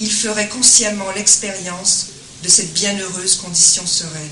[0.00, 2.06] il ferait consciemment l'expérience
[2.42, 4.28] de cette bienheureuse condition sereine.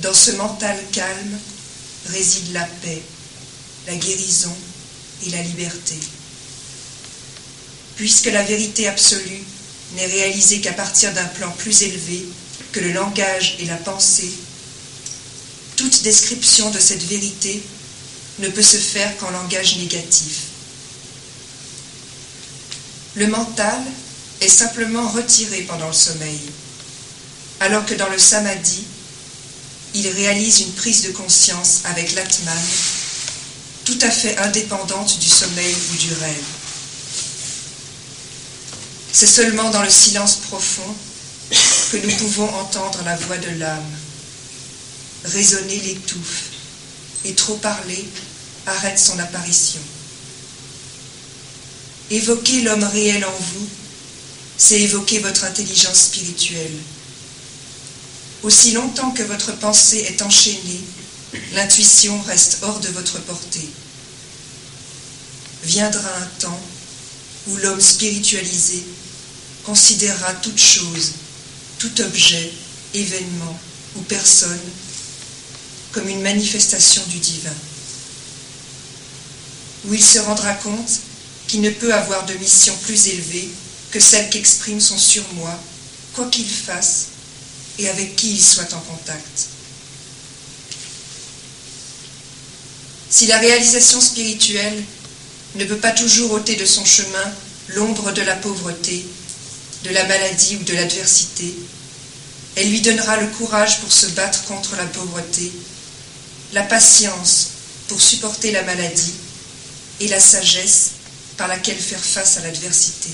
[0.00, 1.38] Dans ce mental calme
[2.08, 3.02] réside la paix,
[3.86, 4.54] la guérison
[5.26, 5.96] et la liberté.
[7.96, 9.44] Puisque la vérité absolue
[9.96, 12.24] n'est réalisée qu'à partir d'un plan plus élevé
[12.72, 14.32] que le langage et la pensée,
[15.76, 17.62] toute description de cette vérité
[18.38, 20.42] ne peut se faire qu'en langage négatif.
[23.14, 23.80] Le mental
[24.40, 26.40] est simplement retiré pendant le sommeil,
[27.60, 28.84] alors que dans le samadhi,
[29.94, 32.58] il réalise une prise de conscience avec l'Atman,
[33.84, 36.61] tout à fait indépendante du sommeil ou du rêve.
[39.12, 40.94] C'est seulement dans le silence profond
[41.92, 43.92] que nous pouvons entendre la voix de l'âme.
[45.24, 46.44] Raisonner l'étouffe,
[47.24, 48.08] et trop parler
[48.66, 49.80] arrête son apparition.
[52.10, 53.68] Évoquer l'homme réel en vous,
[54.56, 56.78] c'est évoquer votre intelligence spirituelle.
[58.42, 60.80] Aussi longtemps que votre pensée est enchaînée,
[61.52, 63.68] l'intuition reste hors de votre portée.
[65.64, 66.60] Viendra un temps
[67.48, 68.84] où l'homme spiritualisé
[69.64, 71.12] considérera toute chose,
[71.78, 72.52] tout objet,
[72.94, 73.58] événement
[73.96, 74.60] ou personne
[75.92, 77.54] comme une manifestation du divin,
[79.84, 81.00] où il se rendra compte
[81.48, 83.50] qu'il ne peut avoir de mission plus élevée
[83.90, 85.58] que celle qu'exprime son surmoi,
[86.14, 87.08] quoi qu'il fasse
[87.78, 89.48] et avec qui il soit en contact.
[93.10, 94.82] Si la réalisation spirituelle
[95.56, 97.32] ne peut pas toujours ôter de son chemin
[97.68, 99.04] l'ombre de la pauvreté,
[99.84, 101.54] de la maladie ou de l'adversité,
[102.56, 105.52] elle lui donnera le courage pour se battre contre la pauvreté,
[106.52, 107.48] la patience
[107.88, 109.14] pour supporter la maladie
[110.00, 110.90] et la sagesse
[111.36, 113.10] par laquelle faire face à l'adversité.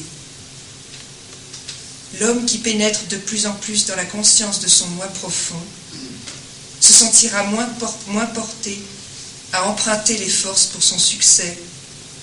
[2.20, 5.60] L'homme qui pénètre de plus en plus dans la conscience de son moi profond
[6.80, 7.66] se sentira moins,
[8.26, 8.80] porté
[9.52, 11.58] à emprunter les forces pour son succès,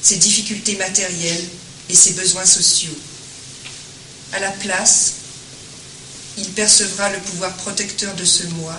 [0.02, 1.48] ses difficultés matérielles
[1.90, 2.96] et ses besoins sociaux.
[4.34, 5.14] À la place,
[6.38, 8.76] il percevra le pouvoir protecteur de ce moi,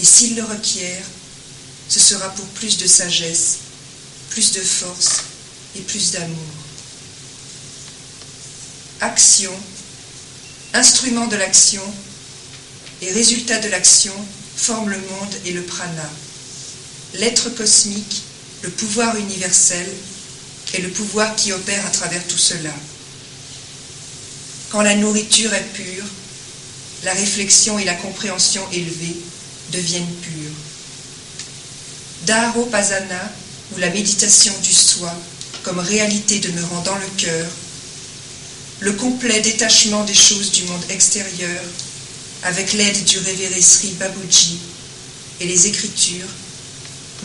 [0.00, 1.04] et s'il le requiert,
[1.88, 3.58] ce sera pour plus de sagesse,
[4.30, 5.20] plus de force
[5.76, 6.54] et plus d'amour.
[9.00, 9.52] Action,
[10.72, 11.82] instrument de l'action
[13.02, 14.14] et résultat de l'action
[14.56, 16.10] forment le monde et le prana.
[17.14, 18.22] L'être cosmique,
[18.62, 19.86] le pouvoir universel
[20.72, 22.74] est le pouvoir qui opère à travers tout cela.
[24.74, 26.04] Quand la nourriture est pure,
[27.04, 29.14] la réflexion et la compréhension élevée
[29.70, 30.50] deviennent pures.
[32.72, 33.32] Pasana,
[33.72, 35.14] ou la méditation du soi
[35.62, 37.46] comme réalité demeurant dans le cœur,
[38.80, 41.62] le complet détachement des choses du monde extérieur,
[42.42, 44.58] avec l'aide du révéré Sri Babuji
[45.40, 46.26] et les écritures,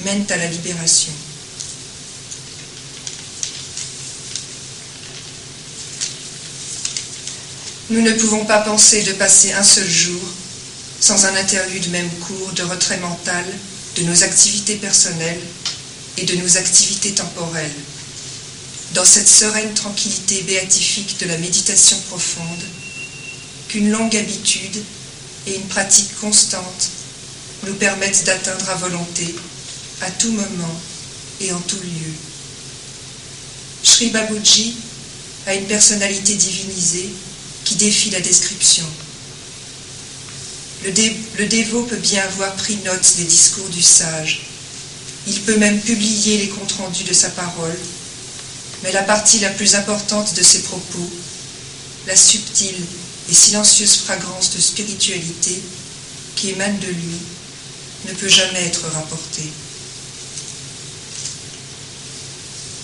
[0.06, 1.14] mènent à la libération.
[7.92, 10.22] Nous ne pouvons pas penser de passer un seul jour
[11.00, 13.44] sans un interlude même court de retrait mental
[13.96, 15.42] de nos activités personnelles
[16.18, 17.72] et de nos activités temporelles.
[18.94, 22.64] Dans cette sereine tranquillité béatifique de la méditation profonde,
[23.70, 24.84] qu'une longue habitude
[25.48, 26.90] et une pratique constante
[27.66, 29.34] nous permettent d'atteindre à volonté,
[30.02, 30.80] à tout moment
[31.42, 32.14] et en tout lieu.
[33.82, 34.76] Sri Babuji
[35.48, 37.10] a une personnalité divinisée
[37.70, 38.86] qui défie la description.
[40.84, 44.41] Le, dévot peut bien avoir pris note des discours du sage.
[45.28, 47.78] Il peut même publier les comptes rendus de sa parole.
[48.82, 51.11] Mais la partie la plus importante de ses propos,
[52.07, 52.84] la subtile
[53.30, 55.61] et silencieuse fragrance de spiritualité
[56.36, 57.20] qui émane de lui,
[58.07, 59.51] ne peut jamais être rapportée.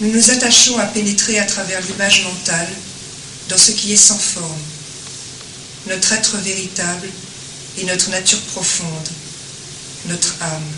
[0.02, 2.70] Nous nous attachons à pénétrer à travers l'image mentale
[3.50, 4.62] dans ce qui est sans forme,
[5.88, 7.10] notre être véritable
[7.78, 9.10] et notre nature profonde,
[10.08, 10.72] notre âme.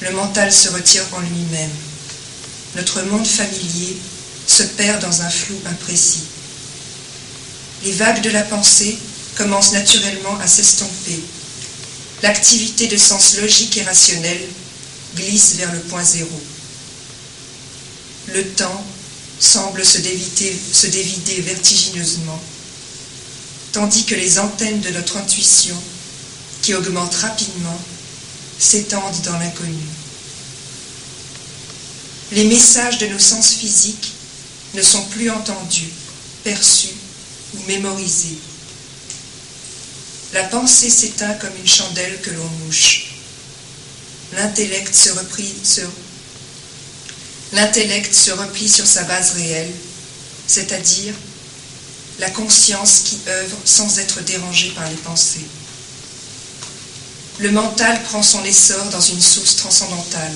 [0.00, 1.70] Le mental se retire en lui-même.
[2.76, 3.96] Notre monde familier
[4.46, 6.24] se perd dans un flou imprécis.
[7.84, 8.98] Les vagues de la pensée
[9.36, 11.20] commencent naturellement à s'estomper.
[12.22, 14.40] L'activité de sens logique et rationnel
[15.16, 16.40] glisse vers le point zéro.
[18.28, 18.84] Le temps
[19.40, 22.40] semble se se dévider vertigineusement
[23.72, 25.76] tandis que les antennes de notre intuition,
[26.60, 27.80] qui augmentent rapidement,
[28.58, 29.82] s'étendent dans l'inconnu.
[32.32, 34.12] Les messages de nos sens physiques
[34.74, 35.90] ne sont plus entendus,
[36.44, 36.94] perçus
[37.54, 38.38] ou mémorisés.
[40.32, 43.16] La pensée s'éteint comme une chandelle que l'on mouche.
[44.34, 45.10] L'intellect se,
[47.52, 49.72] l'intellect se replie sur sa base réelle,
[50.46, 51.12] c'est-à-dire
[52.18, 55.46] la conscience qui œuvre sans être dérangée par les pensées.
[57.38, 60.34] Le mental prend son essor dans une source transcendantale.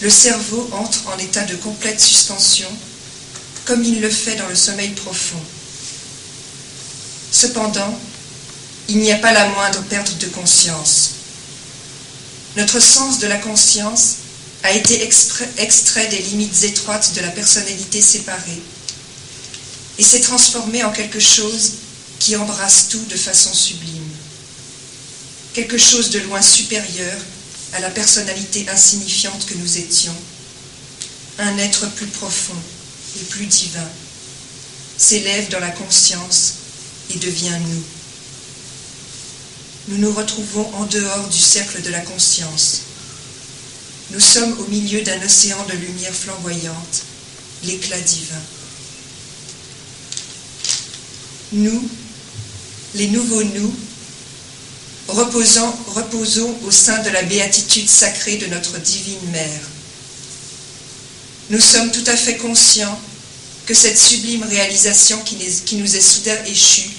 [0.00, 2.68] Le cerveau entre en état de complète suspension,
[3.64, 5.40] comme il le fait dans le sommeil profond.
[7.30, 7.98] Cependant,
[8.88, 11.10] il n'y a pas la moindre perte de conscience.
[12.56, 14.16] Notre sens de la conscience
[14.64, 18.60] a été extrait des limites étroites de la personnalité séparée
[20.00, 21.72] et s'est transformé en quelque chose
[22.20, 24.08] qui embrasse tout de façon sublime.
[25.52, 27.18] Quelque chose de loin supérieur
[27.74, 30.16] à la personnalité insignifiante que nous étions.
[31.38, 32.56] Un être plus profond
[33.20, 33.88] et plus divin
[34.96, 36.54] s'élève dans la conscience
[37.14, 37.84] et devient nous.
[39.88, 42.80] Nous nous retrouvons en dehors du cercle de la conscience.
[44.12, 47.02] Nous sommes au milieu d'un océan de lumière flamboyante,
[47.64, 48.40] l'éclat divin
[51.52, 51.88] nous,
[52.94, 53.74] les nouveaux nous,
[55.08, 59.60] reposons, reposons au sein de la béatitude sacrée de notre divine mère.
[61.50, 62.98] Nous sommes tout à fait conscients
[63.66, 66.90] que cette sublime réalisation qui, qui nous est soudain échue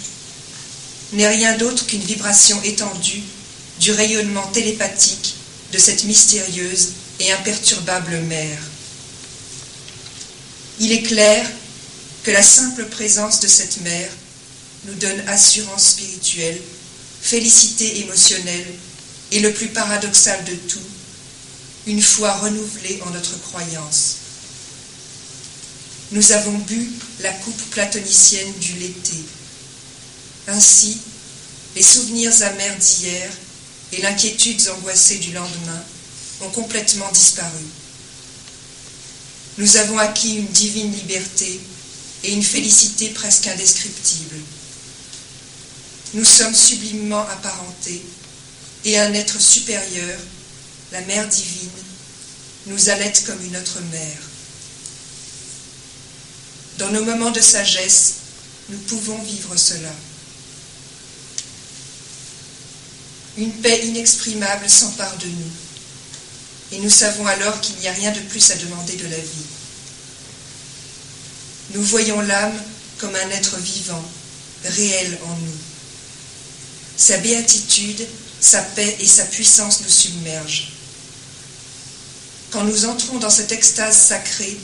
[1.13, 3.23] n'est rien d'autre qu'une vibration étendue
[3.79, 5.35] du rayonnement télépathique
[5.71, 6.89] de cette mystérieuse
[7.19, 8.59] et imperturbable mère.
[10.79, 11.49] Il est clair
[12.23, 14.09] que la simple présence de cette mère
[14.85, 16.59] nous donne assurance spirituelle,
[17.21, 18.65] félicité émotionnelle
[19.31, 20.79] et le plus paradoxal de tout,
[21.87, 24.17] une foi renouvelée en notre croyance.
[26.11, 29.17] Nous avons bu la coupe platonicienne du l'été.
[30.47, 30.97] Ainsi,
[31.75, 33.31] les souvenirs amers d'hier
[33.93, 35.83] et l'inquiétude angoissée du lendemain
[36.41, 37.63] ont complètement disparu.
[39.57, 41.59] Nous avons acquis une divine liberté
[42.23, 44.35] et une félicité presque indescriptible.
[46.13, 48.03] Nous sommes sublimement apparentés
[48.83, 50.19] et un être supérieur,
[50.91, 51.69] la Mère divine,
[52.67, 54.17] nous allait comme une autre mère.
[56.79, 58.15] Dans nos moments de sagesse,
[58.69, 59.93] nous pouvons vivre cela.
[63.37, 65.51] Une paix inexprimable s'empare de nous,
[66.73, 69.45] et nous savons alors qu'il n'y a rien de plus à demander de la vie.
[71.73, 72.61] Nous voyons l'âme
[72.97, 74.03] comme un être vivant,
[74.65, 75.70] réel en nous.
[77.01, 78.07] Sa béatitude,
[78.39, 80.71] sa paix et sa puissance nous submergent.
[82.51, 84.55] Quand nous entrons dans cette extase sacrée,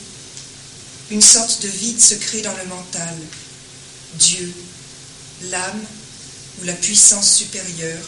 [1.10, 3.18] une sorte de vide se crée dans le mental.
[4.20, 4.54] Dieu,
[5.50, 5.84] l'âme
[6.62, 8.06] ou la puissance supérieure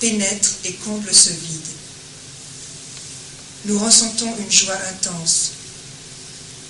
[0.00, 1.70] pénètre et comble ce vide.
[3.66, 5.52] Nous ressentons une joie intense.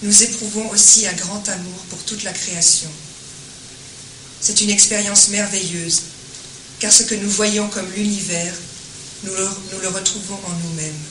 [0.03, 2.91] Nous éprouvons aussi un grand amour pour toute la création.
[4.43, 6.03] C'est une expérience merveilleuse
[6.79, 8.55] car ce que nous voyons comme l'univers,
[9.25, 11.03] nous le, retrouvons en nous-mêmes.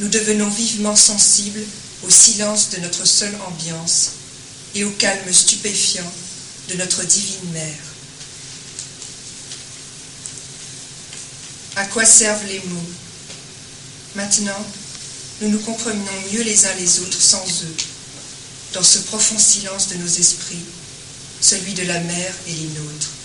[0.00, 1.62] Nous devenons vivement sensibles
[2.02, 4.12] au silence de notre seule ambiance
[4.74, 6.10] et au calme stupéfiant
[6.70, 7.78] de notre divine mère.
[11.76, 12.90] À quoi servent les mots?
[14.14, 14.66] Maintenant,
[15.42, 17.76] nous nous comprenons mieux les uns les autres sans eux,
[18.72, 20.64] dans ce profond silence de nos esprits,
[21.40, 23.19] celui de la mer et les nôtres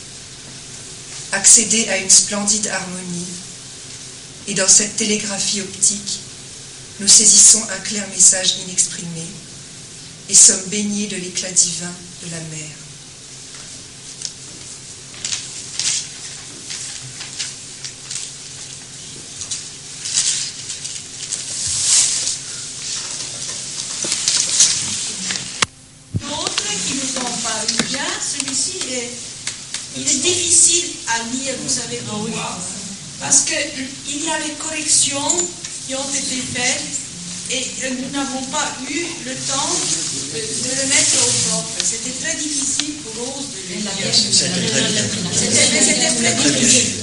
[1.32, 3.26] accéder à une splendide harmonie,
[4.48, 6.20] et dans cette télégraphie optique,
[7.00, 9.26] nous saisissons un clair message inexprimé
[10.30, 11.92] et sommes baignés de l'éclat divin
[12.24, 12.70] de la mer.
[26.22, 29.12] D'autres qui nous ont paru bien, celui-ci est
[29.98, 32.60] il est difficile à lire, vous savez pourquoi
[33.26, 35.34] Parce qu'il y a les corrections
[35.88, 36.84] qui ont été faites
[37.50, 39.74] et nous n'avons pas eu le temps
[40.32, 41.74] de, le mettre au propre.
[41.84, 43.82] C'était très difficile pour Rose de le.
[45.34, 45.58] C'était
[46.38, 47.02] très difficile.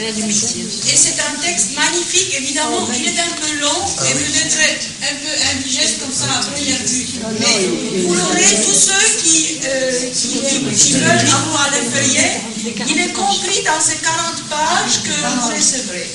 [0.00, 5.56] Et c'est un texte magnifique, évidemment, il est un peu long et peut-être un peu
[5.56, 7.06] indigeste comme ça à première vue.
[7.38, 10.40] Mais vous l'aurez, tous ceux qui, euh, qui
[10.74, 12.40] qui veulent avoir les feuillets,
[12.88, 16.08] il est compris dans ces 40 pages que vous recevrez.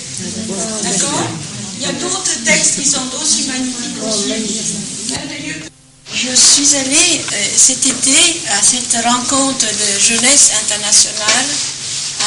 [0.83, 1.27] D'accord?
[1.77, 4.33] Il y a d'autres textes qui sont aussi magnifiques aussi.
[6.13, 11.45] Je suis allée euh, cet été à cette rencontre de jeunesse internationale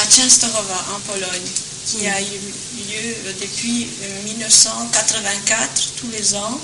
[0.02, 1.50] à Częstochowa en Pologne,
[1.86, 3.88] qui a eu lieu depuis
[4.24, 6.60] 1984, euh, tous les ans.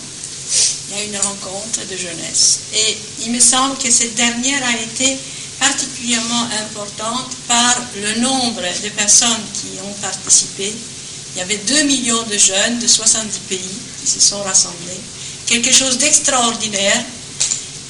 [0.89, 2.61] Il y a une rencontre de jeunesse.
[2.75, 5.17] Et il me semble que cette dernière a été
[5.59, 10.73] particulièrement importante par le nombre de personnes qui ont participé.
[11.35, 15.01] Il y avait 2 millions de jeunes de 70 pays qui se sont rassemblés
[15.47, 17.05] quelque chose d'extraordinaire.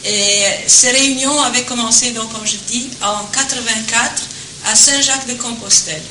[0.04, 4.22] Et ces réunions avaient commencé, donc, comme je dis, en 84
[4.64, 6.02] à Saint-Jacques-de-Compostelle.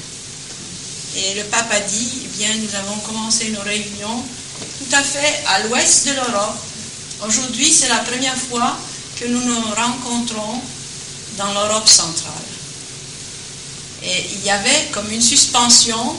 [1.16, 4.24] Et le pape a dit, eh bien, nous avons commencé nos réunions
[4.80, 6.58] tout à fait à l'ouest de l'Europe.
[7.28, 8.78] Aujourd'hui, c'est la première fois
[9.20, 10.62] que nous nous rencontrons
[11.38, 12.34] dans l'Europe centrale.
[14.04, 16.16] Et il y avait comme une suspension,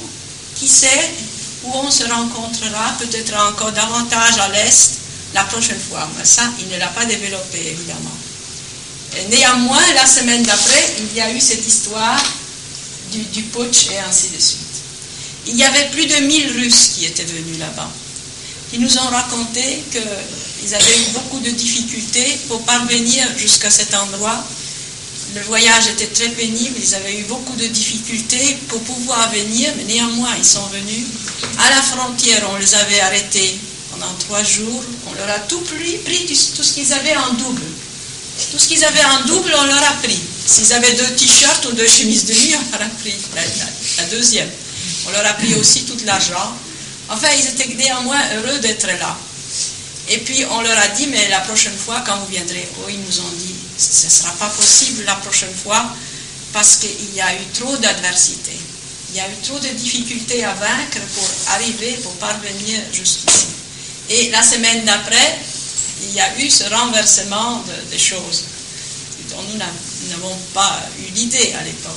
[0.54, 1.10] qui sait
[1.64, 4.98] où on se rencontrera, peut-être encore davantage à l'est,
[5.34, 6.08] la prochaine fois.
[6.16, 8.16] Mais ça, il ne l'a pas développé, évidemment.
[9.30, 12.22] Néanmoins, la semaine d'après, il y a eu cette histoire
[13.12, 14.60] du, du et ainsi de suite.
[15.46, 17.90] Il y avait plus de 1000 Russes qui étaient venus là-bas.
[18.72, 24.42] Ils nous ont raconté qu'ils avaient eu beaucoup de difficultés pour parvenir jusqu'à cet endroit.
[25.34, 29.84] Le voyage était très pénible, ils avaient eu beaucoup de difficultés pour pouvoir venir, mais
[29.84, 31.06] néanmoins ils sont venus.
[31.58, 33.58] À la frontière, on les avait arrêtés
[33.90, 36.00] pendant trois jours, on leur a tout pris
[36.56, 37.62] tout ce qu'ils avaient en double.
[38.50, 40.18] Tout ce qu'ils avaient en double, on leur a pris.
[40.46, 43.14] S'ils avaient deux t-shirts ou deux chemises de nuit, on leur a pris
[43.98, 44.50] la, deuxième.
[45.06, 46.56] On leur a pris aussi tout l'argent.
[47.08, 49.16] Enfin, ils étaient néanmoins heureux d'être là.
[50.08, 53.00] Et puis, on leur a dit, mais la prochaine fois, quand vous viendrez, oh, ils
[53.00, 55.84] nous ont dit, ce ne sera pas possible la prochaine fois
[56.52, 58.52] parce qu'il y a eu trop d'adversité.
[59.10, 63.46] Il y a eu trop de difficultés à vaincre pour arriver, pour parvenir jusqu'ici.
[64.10, 65.38] Et la semaine d'après,
[66.02, 68.44] il y a eu ce renversement des choses
[69.30, 71.92] dont nous n'avons pas eu l'idée à l'époque.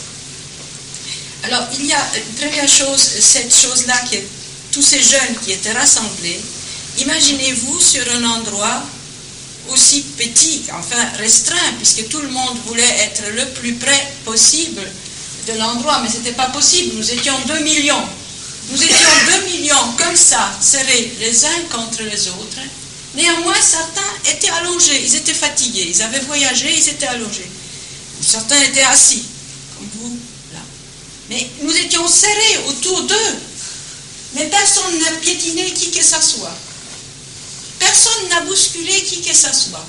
[1.44, 3.96] Alors, il y a une première chose, cette chose-là,
[4.72, 6.40] tous ces jeunes qui étaient rassemblés.
[7.00, 8.84] Imaginez-vous sur un endroit
[9.70, 14.82] aussi petit, enfin restreint, puisque tout le monde voulait être le plus près possible
[15.48, 16.96] de l'endroit, mais ce n'était pas possible.
[16.96, 18.04] Nous étions 2 millions.
[18.72, 19.10] Nous étions
[19.46, 22.60] 2 millions comme ça, serrés les uns contre les autres.
[23.18, 27.50] Néanmoins, certains étaient allongés, ils étaient fatigués, ils avaient voyagé, ils étaient allongés.
[28.22, 29.24] Certains étaient assis,
[29.76, 30.20] comme vous,
[30.54, 30.60] là.
[31.32, 33.36] Mais nous étions serrés autour d'eux.
[34.34, 36.56] Mais personne n'a piétiné qui que ce soit.
[37.80, 39.86] Personne n'a bousculé qui que ce soit.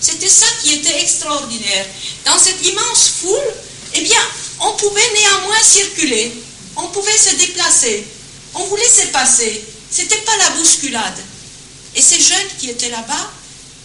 [0.00, 1.86] C'était ça qui était extraordinaire.
[2.26, 3.54] Dans cette immense foule,
[3.94, 4.20] eh bien,
[4.60, 6.32] on pouvait néanmoins circuler,
[6.76, 8.06] on pouvait se déplacer,
[8.54, 9.64] on vous laissait passer.
[9.90, 11.18] C'était pas la bousculade.
[11.94, 13.30] Et ces jeunes qui étaient là-bas,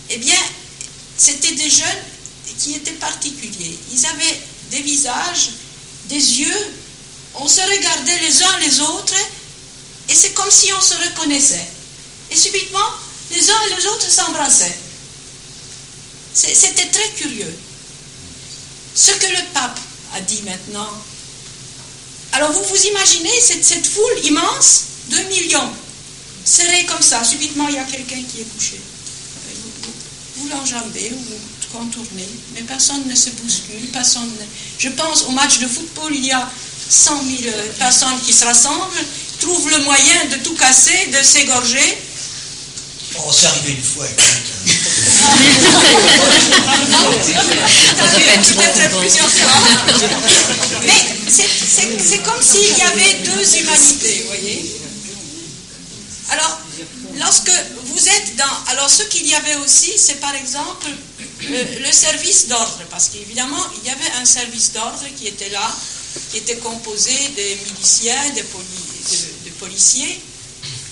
[0.10, 0.39] eh bien,
[1.18, 2.04] c'était des jeunes
[2.60, 3.78] qui étaient particuliers.
[3.91, 4.41] Ils avaient
[4.72, 5.51] des visages,
[6.06, 6.74] des yeux,
[7.36, 9.16] on se regardait les uns les autres,
[10.10, 11.68] et c'est comme si on se reconnaissait.
[12.32, 12.89] Et subitement,
[13.32, 14.78] les uns et les autres s'embrassaient.
[16.34, 17.56] C'était très curieux.
[18.95, 19.80] Ce que le pape
[20.16, 20.89] a dit maintenant,
[22.34, 25.72] alors vous vous imaginez cette, foule immense, 2 millions,
[26.45, 28.79] serrés comme ça, subitement il y a quelqu'un qui est couché.
[30.36, 31.39] Vous, l'enjambez ou vous
[31.71, 34.29] contournez, mais personne ne se bouscule, personne
[34.78, 36.49] Je pense au match de football, il y a
[36.89, 39.05] 100 000 personnes qui se rassemblent,
[39.39, 41.97] trouvent le moyen de tout casser, de s'égorger.
[43.15, 44.07] Oh, c'est arrivé une fois,
[50.83, 54.83] Mais c'est comme s'il y avait deux humanités, vous voyez.
[56.29, 56.59] Alors,
[57.16, 57.51] lorsque
[57.86, 58.71] vous êtes dans...
[58.71, 60.87] Alors, ce qu'il y avait aussi, c'est par exemple
[61.41, 65.70] le, service d'ordre, parce qu'évidemment, il y avait un service d'ordre qui était là,
[66.32, 68.45] qui était composé des miliciens, des,
[69.43, 70.21] des policiers,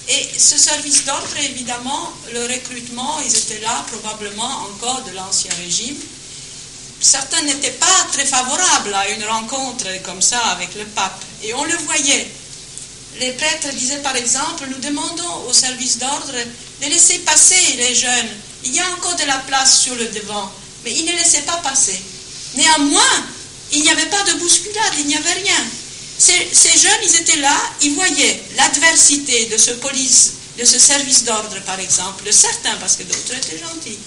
[0.10, 5.96] et ce service d'ordre, évidemment, le recrutement, ils étaient là probablement encore de l'Ancien Régime.
[7.00, 11.24] Certains n'étaient pas très favorables à une rencontre comme ça avec le pape.
[11.44, 12.28] Et on le voyait.
[13.20, 16.34] Les prêtres disaient par exemple, nous demandons au service d'ordre
[16.82, 18.30] de laisser passer les jeunes.
[18.64, 20.52] Il y a encore de la place sur le devant,
[20.84, 22.00] mais ils ne laissaient pas passer.
[22.56, 23.26] Néanmoins,
[23.72, 25.64] il n'y avait pas de bousculade, il n'y avait rien.
[26.18, 31.80] Ces, jeunes, ils étaient là, ils voyaient l'adversité de ce de ce service d'ordre, par
[31.80, 33.98] exemple, de certains, parce que d'autres étaient gentils.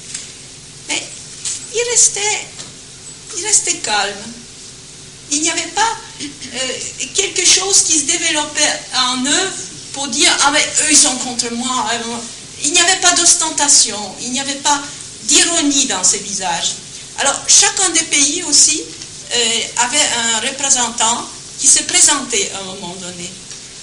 [0.89, 1.02] Mais
[1.74, 2.47] ils restaient
[3.36, 4.14] il restait calme.
[5.30, 6.59] Il n'y avait pas euh,
[7.14, 9.51] quelque chose qui se développait en eux
[9.92, 11.90] pour dire Ah, mais eux, ils sont contre moi.
[12.62, 14.80] Il n'y avait pas d'ostentation, il n'y avait pas
[15.24, 16.74] d'ironie dans ces visages.
[17.18, 18.82] Alors, chacun des pays aussi
[19.34, 21.28] euh, avait un représentant
[21.59, 23.30] qui se présentait à un moment donné.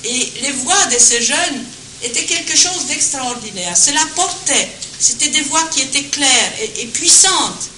[0.04, 1.66] Et les voix de ces jeunes
[2.04, 3.76] étaient quelque chose d'extraordinaire.
[3.78, 4.72] Cela portait.
[5.00, 7.70] C'était des voix qui étaient claires et, et puissantes.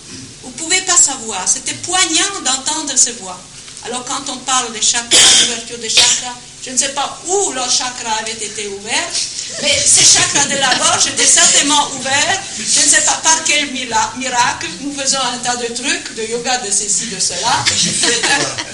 [0.44, 1.48] Vous ne pouvez pas savoir.
[1.48, 3.40] C'était poignant d'entendre ces voix.
[3.85, 6.35] Alors quand on parle des chakras, d'ouverture des chakras,
[6.65, 9.10] je ne sais pas où le chakra avait été ouvert,
[9.61, 12.41] mais ces chakras de la gorge étaient certainement ouverts.
[12.57, 14.68] Je ne sais pas par quel miracle.
[14.80, 17.65] Nous faisons un tas de trucs, de yoga, de ceci, de cela.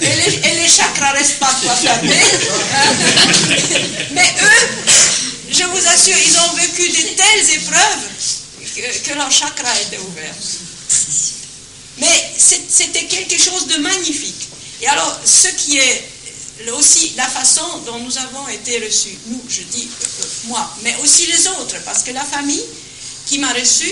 [0.00, 2.22] Et les, chakras restent parfois fermés.
[4.12, 4.68] Mais eux,
[5.50, 8.06] je vous assure, ils ont vécu de telles épreuves
[8.76, 10.34] que, que leur chakra était ouvert.
[11.98, 14.49] Mais c'était quelque chose de magnifique.
[14.80, 16.04] Et alors, ce qui est
[16.72, 21.26] aussi la façon dont nous avons été reçus, nous, je dis euh, moi, mais aussi
[21.26, 22.62] les autres, parce que la famille
[23.26, 23.90] qui m'a reçu,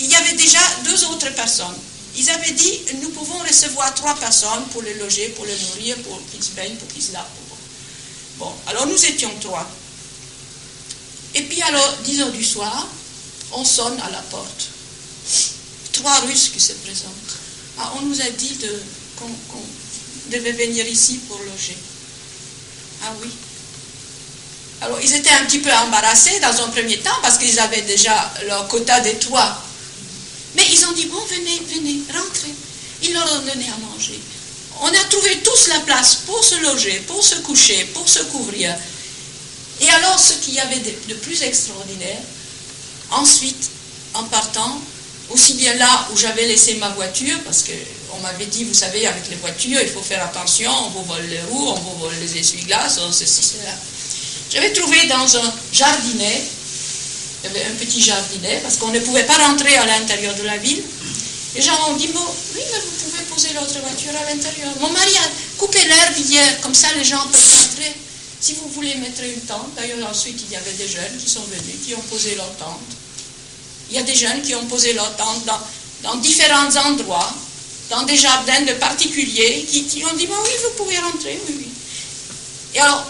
[0.00, 1.76] il y avait déjà deux autres personnes.
[2.16, 6.20] Ils avaient dit, nous pouvons recevoir trois personnes pour les loger, pour les nourrir, pour
[6.30, 7.24] qu'ils se baignent, pour qu'ils se lavent.
[8.38, 9.66] Bon, alors nous étions trois.
[11.34, 12.86] Et puis alors, 10 heures du soir,
[13.52, 14.68] on sonne à la porte.
[15.92, 17.36] Trois Russes qui se présentent.
[17.78, 18.58] Ah, on nous a dit
[19.18, 19.28] qu'on
[20.30, 21.76] devait venir ici pour loger.
[23.04, 23.28] Ah oui.
[24.82, 28.32] Alors, ils étaient un petit peu embarrassés dans un premier temps parce qu'ils avaient déjà
[28.46, 29.62] leur quota de toits.
[30.54, 32.54] Mais ils ont dit, bon, venez, venez, rentrez.
[33.02, 34.18] Ils leur ont donné à manger.
[34.80, 38.74] On a trouvé tous la place pour se loger, pour se coucher, pour se couvrir.
[39.80, 42.20] Et alors, ce qu'il y avait de, plus extraordinaire,
[43.10, 43.70] ensuite,
[44.14, 44.80] en partant,
[45.30, 49.28] aussi bien là où j'avais laissé ma voiture, parce qu'on m'avait dit, vous savez, avec
[49.28, 52.38] les voitures, il faut faire attention, on vous vole les roues, on vous vole les
[52.38, 53.74] essuie-glaces, ceci, cela.
[54.52, 56.42] J'avais trouvé dans un jardinet,
[57.42, 60.42] il y avait un petit jardinet, parce qu'on ne pouvait pas rentrer à l'intérieur de
[60.42, 60.82] la ville.
[61.54, 64.72] Les gens ont dit, bon, oui, mais vous pouvez poser l'autre voiture à l'intérieur.
[64.80, 67.94] Mon mari a coupé l'herbe hier, comme ça les gens peuvent rentrer.
[68.38, 71.42] Si vous voulez mettre une tente, d'ailleurs ensuite il y avait des jeunes qui sont
[71.44, 72.95] venus, qui ont posé leur tente.
[73.90, 75.60] Il y a des jeunes qui ont posé leur tente dans,
[76.02, 77.32] dans différents endroits,
[77.90, 81.68] dans des jardins de particuliers, qui, ont dit, bon, oui, vous pouvez rentrer, oui, oui.
[82.74, 83.06] Et alors,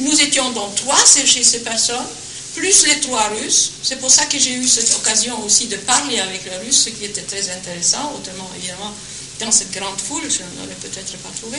[0.00, 2.06] nous étions donc trois chez ces personnes,
[2.54, 3.72] plus les trois Russes.
[3.82, 6.90] C'est pour ça que j'ai eu cette occasion aussi de parler avec les Russes, ce
[6.90, 8.12] qui était très intéressant.
[8.16, 8.92] Autrement, évidemment,
[9.40, 11.58] dans cette grande foule, je n'aurais peut-être pas trouvé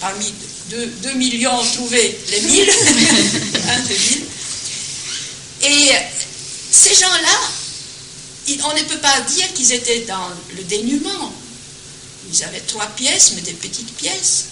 [0.00, 0.32] parmi
[0.70, 2.70] 2 millions trouvés les 1000,
[5.62, 5.90] Et
[6.70, 7.38] ces gens-là,
[8.64, 11.32] on ne peut pas dire qu'ils étaient dans le dénuement.
[12.32, 14.46] Ils avaient trois pièces, mais des petites pièces.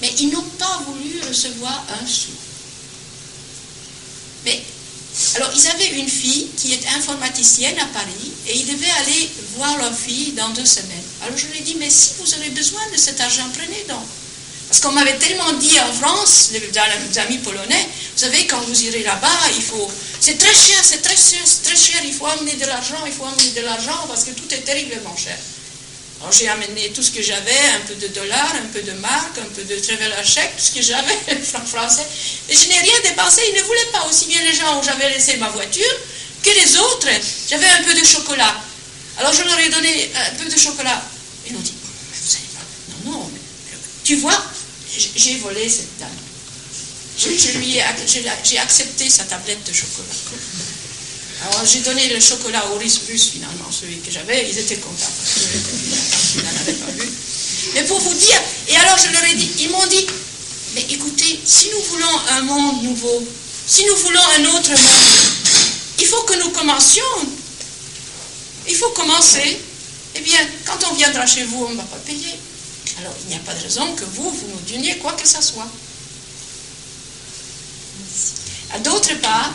[0.00, 2.30] Mais ils n'ont pas voulu recevoir un sou.
[4.44, 4.62] Mais
[5.34, 9.76] alors, ils avaient une fille qui est informaticienne à Paris et ils devaient aller voir
[9.78, 11.02] leur fille dans deux semaines.
[11.22, 14.06] Alors, je lui ai dit, mais si vous avez besoin de cet argent, prenez donc.
[14.68, 19.02] Parce qu'on m'avait tellement dit en France, les amis polonais, vous savez, quand vous irez
[19.02, 19.90] là-bas, il faut.
[20.20, 23.12] C'est très cher, c'est très cher, c'est très cher, il faut amener de l'argent, il
[23.12, 25.36] faut amener de l'argent parce que tout est terriblement cher.
[26.20, 29.38] Alors j'ai amené tout ce que j'avais, un peu de dollars, un peu de marques,
[29.38, 32.06] un peu de traveler chèque, tout ce que j'avais, franc français.
[32.48, 35.08] Et je n'ai rien dépensé, ils ne voulaient pas, aussi bien les gens où j'avais
[35.10, 35.94] laissé ma voiture
[36.42, 37.08] que les autres.
[37.48, 38.54] J'avais un peu de chocolat.
[39.18, 41.00] Alors je leur ai donné un peu de chocolat.
[41.46, 41.74] Ils m'ont dit,
[42.12, 43.30] mais vous savez pas, non, non,
[44.02, 44.42] tu vois,
[44.90, 46.08] j'ai volé cette dame.
[47.18, 47.84] Je, lui ai,
[48.44, 50.06] j'ai accepté sa tablette de chocolat.
[51.42, 55.34] Alors j'ai donné le chocolat au Plus finalement, celui que j'avais, ils étaient contents parce
[56.32, 57.08] qu'ils n'en avaient pas vu.
[57.74, 60.06] Mais pour vous dire, et alors je leur ai dit, ils m'ont dit,
[60.74, 63.26] mais écoutez, si nous voulons un monde nouveau,
[63.66, 65.18] si nous voulons un autre monde,
[66.00, 67.02] il faut que nous commencions.
[68.68, 69.58] Il faut commencer.
[70.14, 72.38] Eh bien, quand on viendra chez vous, on ne va pas payer.
[72.98, 75.40] Alors, il n'y a pas de raison que vous, vous nous donniez quoi que ce
[75.42, 75.68] soit.
[78.82, 79.52] D'autre part,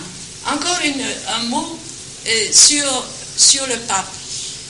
[0.48, 0.80] encore
[1.36, 1.80] un mot
[2.28, 3.06] euh, sur,
[3.38, 4.12] sur le pape.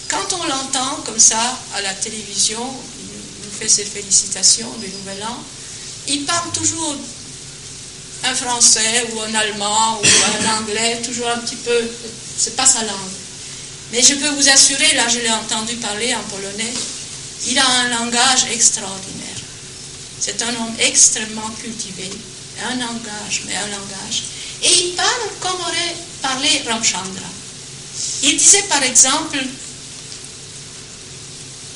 [0.10, 2.60] Quand on l'entend comme ça à la télévision,
[3.00, 5.38] il nous fait ses félicitations du Nouvel An,
[6.08, 6.95] il parle toujours
[8.26, 11.82] un français ou un allemand ou un anglais, toujours un petit peu,
[12.38, 13.14] c'est pas sa langue.
[13.91, 16.74] Mais je peux vous assurer, là je l'ai entendu parler en polonais,
[17.48, 19.24] il a un langage extraordinaire.
[20.20, 22.10] C'est un homme extrêmement cultivé,
[22.70, 24.24] un langage, mais un langage.
[24.62, 27.28] Et il parle comme aurait parlé Ramchandra.
[28.24, 29.38] Il disait par exemple,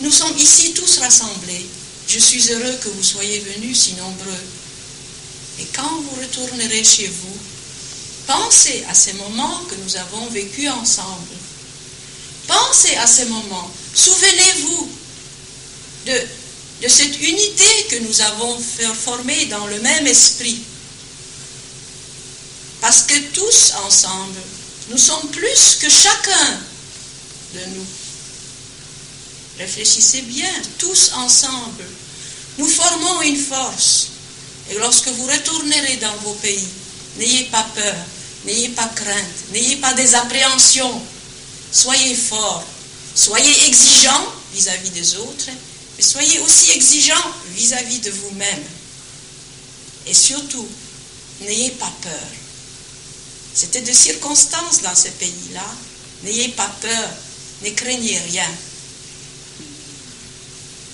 [0.01, 1.65] nous sommes ici tous rassemblés.
[2.07, 4.43] Je suis heureux que vous soyez venus si nombreux.
[5.59, 7.37] Et quand vous retournerez chez vous,
[8.27, 11.35] pensez à ces moments que nous avons vécus ensemble.
[12.47, 13.69] Pensez à ces moments.
[13.93, 14.89] Souvenez-vous
[16.07, 18.57] de, cette unité que nous avons
[18.93, 20.59] former dans le même esprit.
[22.81, 24.39] Parce que tous ensemble,
[24.89, 26.59] nous sommes plus que chacun
[27.55, 27.85] de nous.
[29.57, 31.83] Réfléchissez bien, tous ensemble.
[32.57, 34.09] Nous formons une force.
[34.69, 36.67] Et lorsque vous retournerez dans vos pays,
[37.17, 37.95] n'ayez pas peur,
[38.45, 41.01] n'ayez pas crainte, n'ayez pas des appréhensions.
[41.71, 42.65] Soyez forts,
[43.15, 45.49] soyez exigeants vis-à-vis des autres,
[45.97, 48.63] mais soyez aussi exigeants vis-à-vis de vous-même.
[50.05, 50.67] Et surtout,
[51.41, 52.27] n'ayez pas peur.
[53.53, 55.65] C'était de circonstances dans ces pays-là.
[56.23, 57.09] N'ayez pas peur,
[57.63, 58.49] ne craignez rien.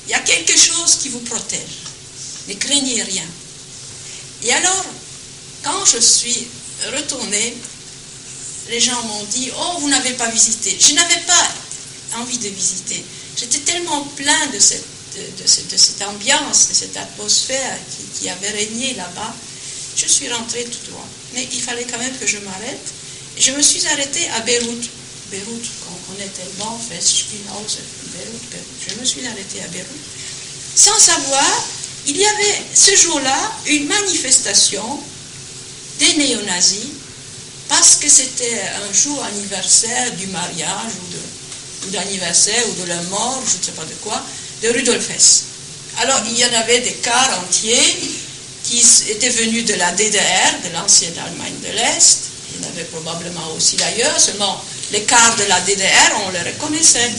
[0.08, 1.84] Il y a quelque chose qui vous protège.
[2.48, 3.26] Ne craignez rien.
[4.44, 4.86] Et alors,
[5.64, 6.48] quand je suis
[6.94, 7.56] retournée,
[8.70, 10.78] les gens m'ont dit, oh, vous n'avez pas visité.
[10.80, 13.04] Je n'avais pas envie de visiter.
[13.38, 14.86] J'étais tellement plein de cette,
[15.16, 17.78] de, cette, ambiance, de cette atmosphère
[18.20, 19.34] qui, avait régné là-bas.
[19.96, 21.08] Je suis rentrée tout droit.
[21.34, 22.88] Mais il fallait quand même que je m'arrête.
[23.38, 24.90] Je me suis arrêtée à Beyrouth.
[25.32, 27.78] Beyrouth, qu'on connaît tellement, Festspielhaus,
[28.14, 28.90] Beyrouth, Beyrouth.
[28.90, 29.88] Je me suis arrêtée à Beyrouth.
[30.76, 31.64] Sans savoir,
[32.08, 35.00] il y avait ce jour-là une manifestation
[36.00, 36.88] des néo-nazis
[37.70, 40.92] parce que c'était un jour anniversaire du mariage
[41.86, 44.22] ou d'anniversaire ou de la mort, je ne sais pas de quoi,
[44.64, 45.10] de Rudolf.
[46.02, 48.00] Alors il y en avait des cars entiers
[48.64, 52.20] qui étaient venus de la DDR, de l'ancienne Allemagne de l'Est.
[52.56, 56.52] Il y en avait probablement aussi d'ailleurs, seulement les cars de la DDR, on les
[56.52, 57.12] reconnaissait.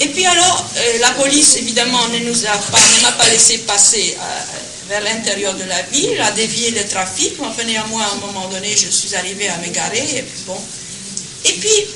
[0.00, 4.16] Et puis alors, euh, la police, évidemment, ne nous a pas, m'a pas laissé passer
[4.18, 4.40] euh,
[4.88, 7.34] vers l'intérieur de la ville, a dévié le trafic.
[7.40, 10.02] Enfin, néanmoins, à un moment donné, je suis arrivée à m'égarer.
[10.16, 10.58] Et puis, bon.
[11.44, 11.86] Et puis,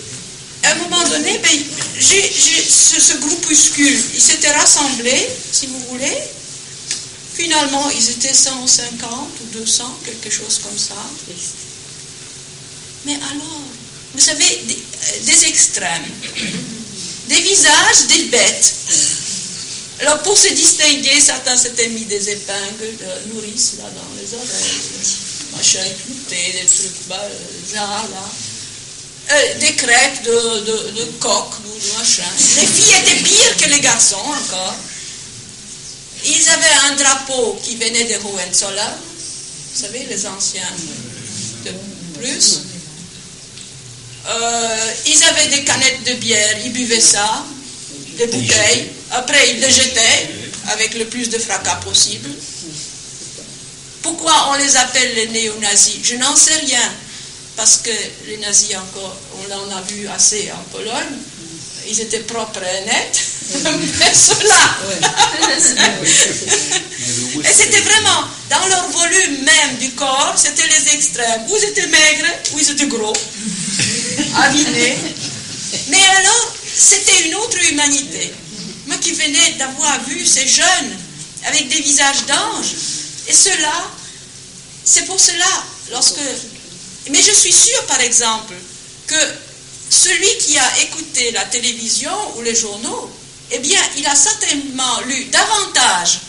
[0.63, 1.59] à un moment donné, ben,
[2.01, 6.17] ce, ce, groupuscule, il s'était rassemblé, si vous voulez.
[7.35, 10.95] Finalement, ils étaient 150 ou 200, quelque chose comme ça.
[13.05, 13.63] Mais alors,
[14.15, 14.65] vous savez,
[15.25, 16.05] des, extrêmes
[17.29, 18.75] des visages des bêtes.
[20.01, 24.81] Alors pour se distinguer, certains s'étaient mis des épingles de nourrice là dans les oreilles,
[25.57, 26.93] machin écouté, des trucs
[27.65, 28.31] bizarres euh, là.
[29.29, 32.23] Euh, des crêpes de, de, de coq de machin.
[32.61, 34.77] Les filles étaient pires que les garçons encore.
[36.25, 38.95] Ils avaient un drapeau qui venait de Hohenzollern,
[39.75, 40.73] vous savez, les anciens
[41.65, 41.73] de
[42.21, 42.61] plus.
[44.29, 47.45] Euh, ils avaient des canettes de bière, ils buvaient ça,
[48.19, 48.91] des bouteilles.
[49.11, 50.31] Après, ils les jetaient
[50.69, 52.31] avec le plus de fracas possible.
[54.03, 55.99] Pourquoi on les appelle les néo-nazis?
[56.05, 56.93] Je n'en sais rien.
[57.57, 57.91] Parce que
[58.27, 61.17] les nazis, encore, on en a vu assez en Pologne,
[61.89, 63.21] ils étaient propres et nets.
[63.99, 64.79] Mais ceux-là
[67.45, 71.43] Et c'était vraiment, dans leur volume même du corps, c'était les extrêmes.
[71.49, 73.17] Ou ils étaient maigres, ou ils étaient gros.
[75.89, 78.33] Mais alors, c'était une autre humanité.
[78.87, 80.97] Moi qui venais d'avoir vu ces jeunes
[81.47, 82.75] avec des visages d'anges,
[83.29, 83.91] et cela,
[84.85, 86.21] c'est pour cela, lorsque...
[87.11, 88.55] Mais je suis sûre, par exemple,
[89.07, 89.15] que
[89.91, 93.11] celui qui a écouté la télévision ou les journaux,
[93.53, 96.21] eh bien, il a certainement lu davantage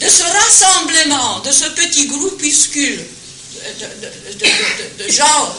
[0.00, 3.04] de ce rassemblement, de ce petit groupuscule
[4.98, 5.54] de, gens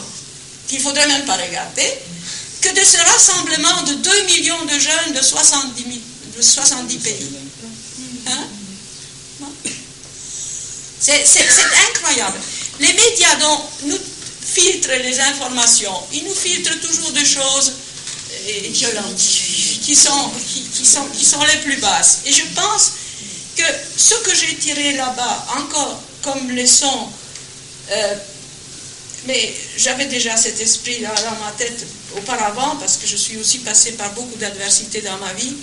[0.68, 1.98] qu'il faudrait même pas regarder,
[2.60, 5.84] que de ce rassemblement de 2 millions de jeunes de 70,
[6.36, 7.26] de 70 pays.
[8.26, 8.46] Hein?
[11.00, 11.24] C'est
[11.90, 12.38] incroyable.
[12.78, 13.98] Les médias dont nous
[14.44, 17.72] filtrent les informations, ils nous filtrent toujours des choses
[18.32, 20.30] euh, violentes, qui sont,
[20.74, 22.20] qui, sont, qui sont les plus basses.
[22.26, 22.92] Et je pense
[23.56, 23.64] que
[23.96, 27.08] ce que j'ai tiré là-bas, encore comme leçon
[27.90, 28.14] euh,
[29.26, 31.86] mais j'avais déjà cet esprit-là dans ma tête
[32.16, 35.54] auparavant, parce que je suis aussi passée par beaucoup d'adversités dans ma vie.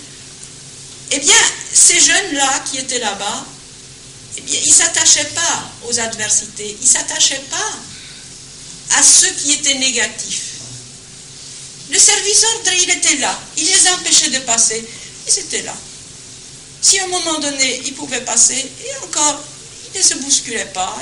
[1.10, 1.34] Eh bien,
[1.72, 3.46] ces jeunes-là qui étaient là-bas,
[4.36, 7.72] eh bien, ils ne s'attachaient pas aux adversités, ils ne s'attachaient pas
[8.96, 10.42] à ce qui était négatif.
[11.90, 14.84] Le service ordre, il était là, il les empêchait de passer,
[15.26, 15.74] ils étaient là.
[16.80, 19.42] Si à un moment donné, ils pouvaient passer, et encore,
[19.94, 20.96] ils ne se bousculaient pas,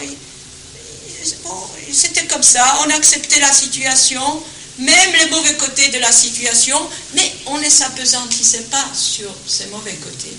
[1.43, 4.43] bon, c'était comme ça, on acceptait la situation,
[4.79, 6.79] même les mauvais côtés de la situation,
[7.15, 10.37] mais on ne s'apesantissait pas sur ces mauvais côtés.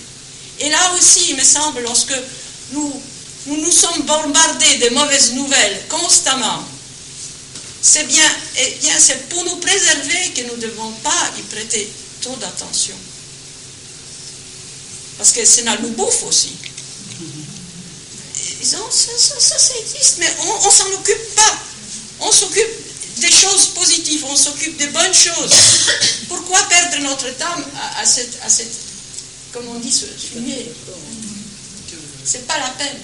[0.59, 2.15] Et là aussi, il me semble, lorsque
[2.71, 3.01] nous
[3.47, 6.63] nous, nous sommes bombardés de mauvaises nouvelles constamment,
[7.87, 11.89] c'est bien, eh bien c'est pour nous préserver que nous ne devons pas y prêter
[12.21, 12.95] trop d'attention.
[15.17, 16.51] Parce que ça nous bouffe aussi.
[18.61, 21.59] ça, ça, ça, existe, mais on ne s'en occupe pas.
[22.19, 25.53] On s'occupe des choses positives, on s'occupe des bonnes choses.
[26.27, 27.55] Pourquoi perdre notre temps
[27.95, 28.73] à, cette, à cette,
[29.53, 30.73] comme on dit, ce fumier?
[32.25, 32.97] C'est pas la peine.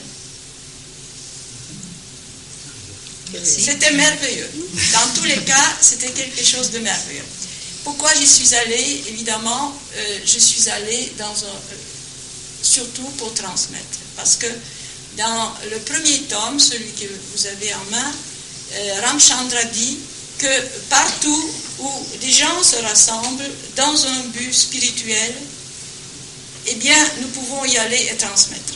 [3.44, 4.50] C'était merveilleux.
[4.94, 7.26] Dans tous les cas, c'était quelque chose de merveilleux.
[7.84, 9.04] Pourquoi j'y suis allée?
[9.10, 11.76] Évidemment, euh, je suis allée dans euh,
[12.62, 14.00] surtout pour transmettre.
[14.16, 14.48] Parce que
[15.18, 18.12] dans le premier tome, celui que vous avez en main,
[18.74, 19.98] euh, Ramchandra dit
[20.38, 21.90] que partout où
[22.22, 25.34] des gens se rassemblent dans un but spirituel,
[26.68, 28.74] eh bien, nous pouvons y aller et transmettre.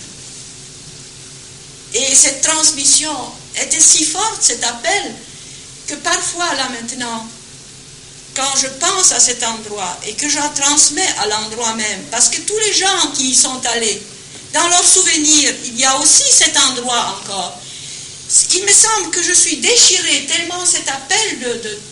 [1.93, 3.15] Et cette transmission
[3.63, 5.15] était si forte, cet appel,
[5.87, 7.27] que parfois, là maintenant,
[8.35, 12.39] quand je pense à cet endroit et que je transmets à l'endroit même, parce que
[12.41, 14.01] tous les gens qui y sont allés,
[14.53, 17.59] dans leurs souvenirs, il y a aussi cet endroit encore.
[18.55, 21.39] Il me semble que je suis déchirée tellement cet appel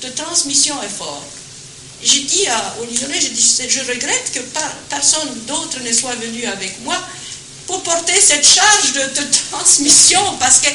[0.01, 1.23] de, transmission est fort.
[2.03, 4.39] J'ai dit à, aux je, dis, je regrette que
[4.89, 6.97] personne d'autre ne soit venu avec moi
[7.67, 10.67] pour porter cette charge de, de transmission, parce que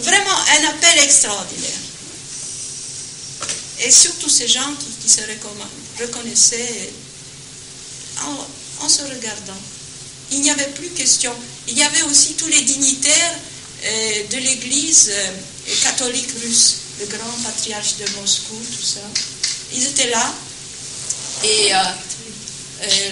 [0.00, 1.80] vraiment un appel extraordinaire.
[3.84, 5.20] Et surtout ces gens qui, se
[6.00, 6.92] reconnaissaient
[8.80, 9.60] en, se regardant.
[10.30, 11.32] Il n'y avait plus question.
[11.68, 13.38] Il y avait aussi tous les dignitaires
[13.84, 19.00] euh, de l'Église euh, catholique russe, le grand patriarche de Moscou, tout ça.
[19.74, 20.32] Ils étaient là.
[21.44, 21.78] Et euh,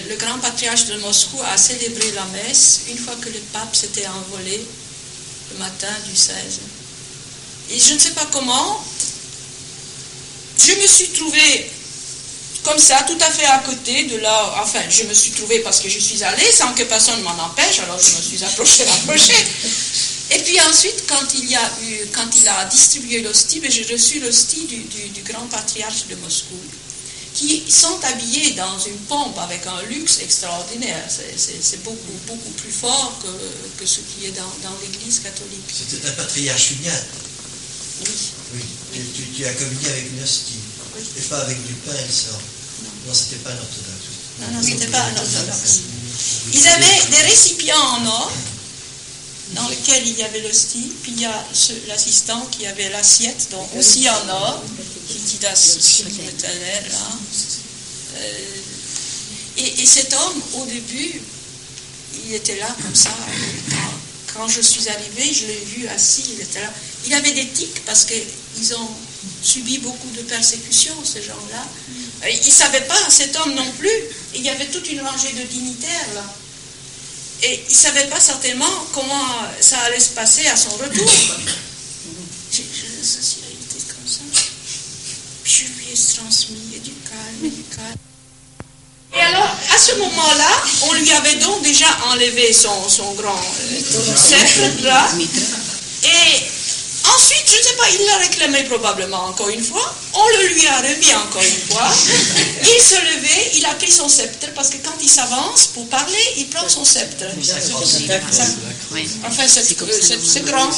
[0.09, 4.07] le grand patriarche de Moscou a célébré la messe une fois que le pape s'était
[4.07, 4.65] envolé
[5.53, 6.35] le matin du 16.
[7.71, 8.83] Et je ne sais pas comment,
[10.57, 11.71] je me suis trouvée
[12.63, 14.55] comme ça, tout à fait à côté de là.
[14.61, 17.79] Enfin, je me suis trouvée parce que je suis allée sans que personne m'en empêche,
[17.79, 19.45] alors je me suis approchée, approchée.
[20.31, 24.19] Et puis ensuite, quand il, a, eu, quand il a distribué l'hostie, ben, j'ai reçu
[24.19, 26.59] l'hostie du, grand patriarche de Moscou,
[27.41, 31.03] qui sont habillés dans une pompe avec un luxe extraordinaire.
[31.09, 35.69] C'est beaucoup, beaucoup plus fort que, que ce qui est dans, dans l'Église catholique.
[35.71, 36.73] C'était un patriarche.
[36.81, 36.89] Oui.
[38.53, 38.61] Oui.
[38.93, 40.59] Tu, tu, as communié avec une hostie.
[41.17, 44.11] Et pas avec du pain et le Non, non c'était pas un orthodoxe.
[44.41, 45.79] Non, non, c'était pas un orthodoxe.
[46.53, 48.31] Ils avaient des récipients en or
[49.55, 51.45] dans lesquels il y avait l'hostie, puis il y a
[51.87, 54.63] l'assistant qui avait l'assiette, donc aussi en or,
[55.07, 55.53] qui dit là.
[58.21, 61.21] Euh, et, et, cet homme, au début,
[62.25, 63.09] il était là comme ça.
[63.69, 63.93] Quand,
[64.33, 66.71] quand je suis arrivée, je l'ai vu assis, il était là.
[67.05, 68.89] Il avait des tics parce qu'ils ont
[69.43, 71.65] subi beaucoup de persécutions, ces gens-là.
[72.29, 73.89] Il ne savait pas, cet homme non plus.
[74.35, 76.23] Il y avait toute une rangée de dignitaires là.
[77.43, 79.25] Et il ne savait pas certainement comment
[79.59, 81.11] ça allait se passer à son retour.
[83.87, 84.21] Comme ça.
[85.43, 88.10] Puis je lui ai transmis du calme, du calme.
[89.13, 94.15] Et alors, à ce moment-là, on lui avait donc déjà enlevé son, son grand euh,
[94.15, 95.07] sceptre là.
[96.03, 96.41] Et
[97.03, 99.93] Ensuite, je ne sais pas, il l'a réclamé probablement encore une fois.
[100.13, 101.89] On le lui a remis encore une fois.
[102.63, 106.23] Il se levait, il a pris son sceptre, parce que quand il s'avance pour parler,
[106.37, 107.25] il prend son sceptre.
[109.25, 110.69] Enfin, c'est grand.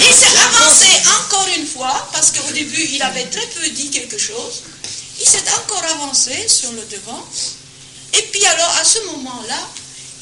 [0.00, 0.86] Il s'est avancé
[1.24, 4.62] encore une fois, parce qu'au début, il avait très peu dit quelque chose.
[5.20, 7.24] Il s'est encore avancé sur le devant.
[8.14, 9.68] Et puis alors, à ce moment-là,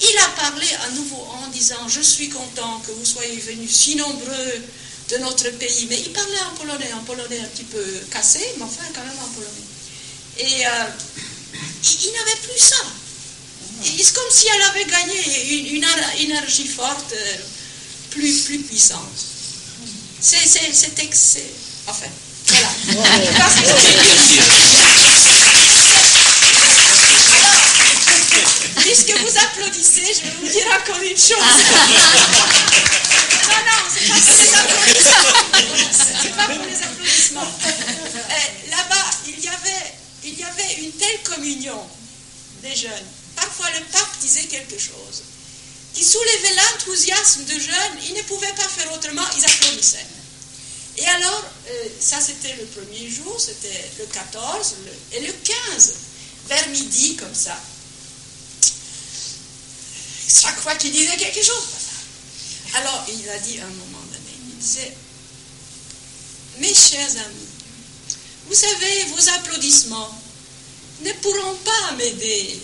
[0.00, 3.96] il a parlé à nouveau en disant Je suis content que vous soyez venus si
[3.96, 4.62] nombreux
[5.10, 5.86] de notre pays.
[5.88, 9.18] Mais il parlait en polonais, en polonais un petit peu cassé, mais enfin quand même
[9.22, 9.66] en polonais.
[10.38, 10.70] Et euh,
[12.04, 12.76] il, n'avait plus ça.
[13.82, 15.86] C'est comme si elle avait gagné une, une
[16.18, 17.36] énergie forte, euh,
[18.10, 19.00] plus, plus puissante.
[20.20, 21.46] C'est excès.
[21.86, 22.08] Enfin,
[22.46, 22.68] voilà.
[29.08, 31.30] Puisque vous applaudissez, je vais vous dire encore une chose.
[33.48, 34.06] non, non, c'est
[34.50, 36.12] pas pour les applaudissements.
[36.22, 37.40] C'est pas pour les applaudissements.
[37.40, 39.94] Euh, là-bas, il y, avait,
[40.24, 41.80] il y avait une telle communion
[42.62, 43.06] des jeunes.
[43.36, 45.22] Parfois, le pape disait quelque chose
[45.94, 47.98] qui soulevait l'enthousiasme des jeunes.
[48.08, 50.06] Ils ne pouvaient pas faire autrement, ils applaudissaient.
[50.98, 54.74] Et alors, euh, ça c'était le premier jour, c'était le 14,
[55.12, 55.94] et le 15,
[56.48, 57.56] vers midi comme ça.
[60.28, 61.64] Chaque fois qu'il disait quelque chose,
[62.74, 64.94] alors il a dit à un moment donné, il disait,
[66.58, 67.48] mes chers amis,
[68.46, 70.20] vous savez, vos applaudissements
[71.02, 72.60] ne pourront pas m'aider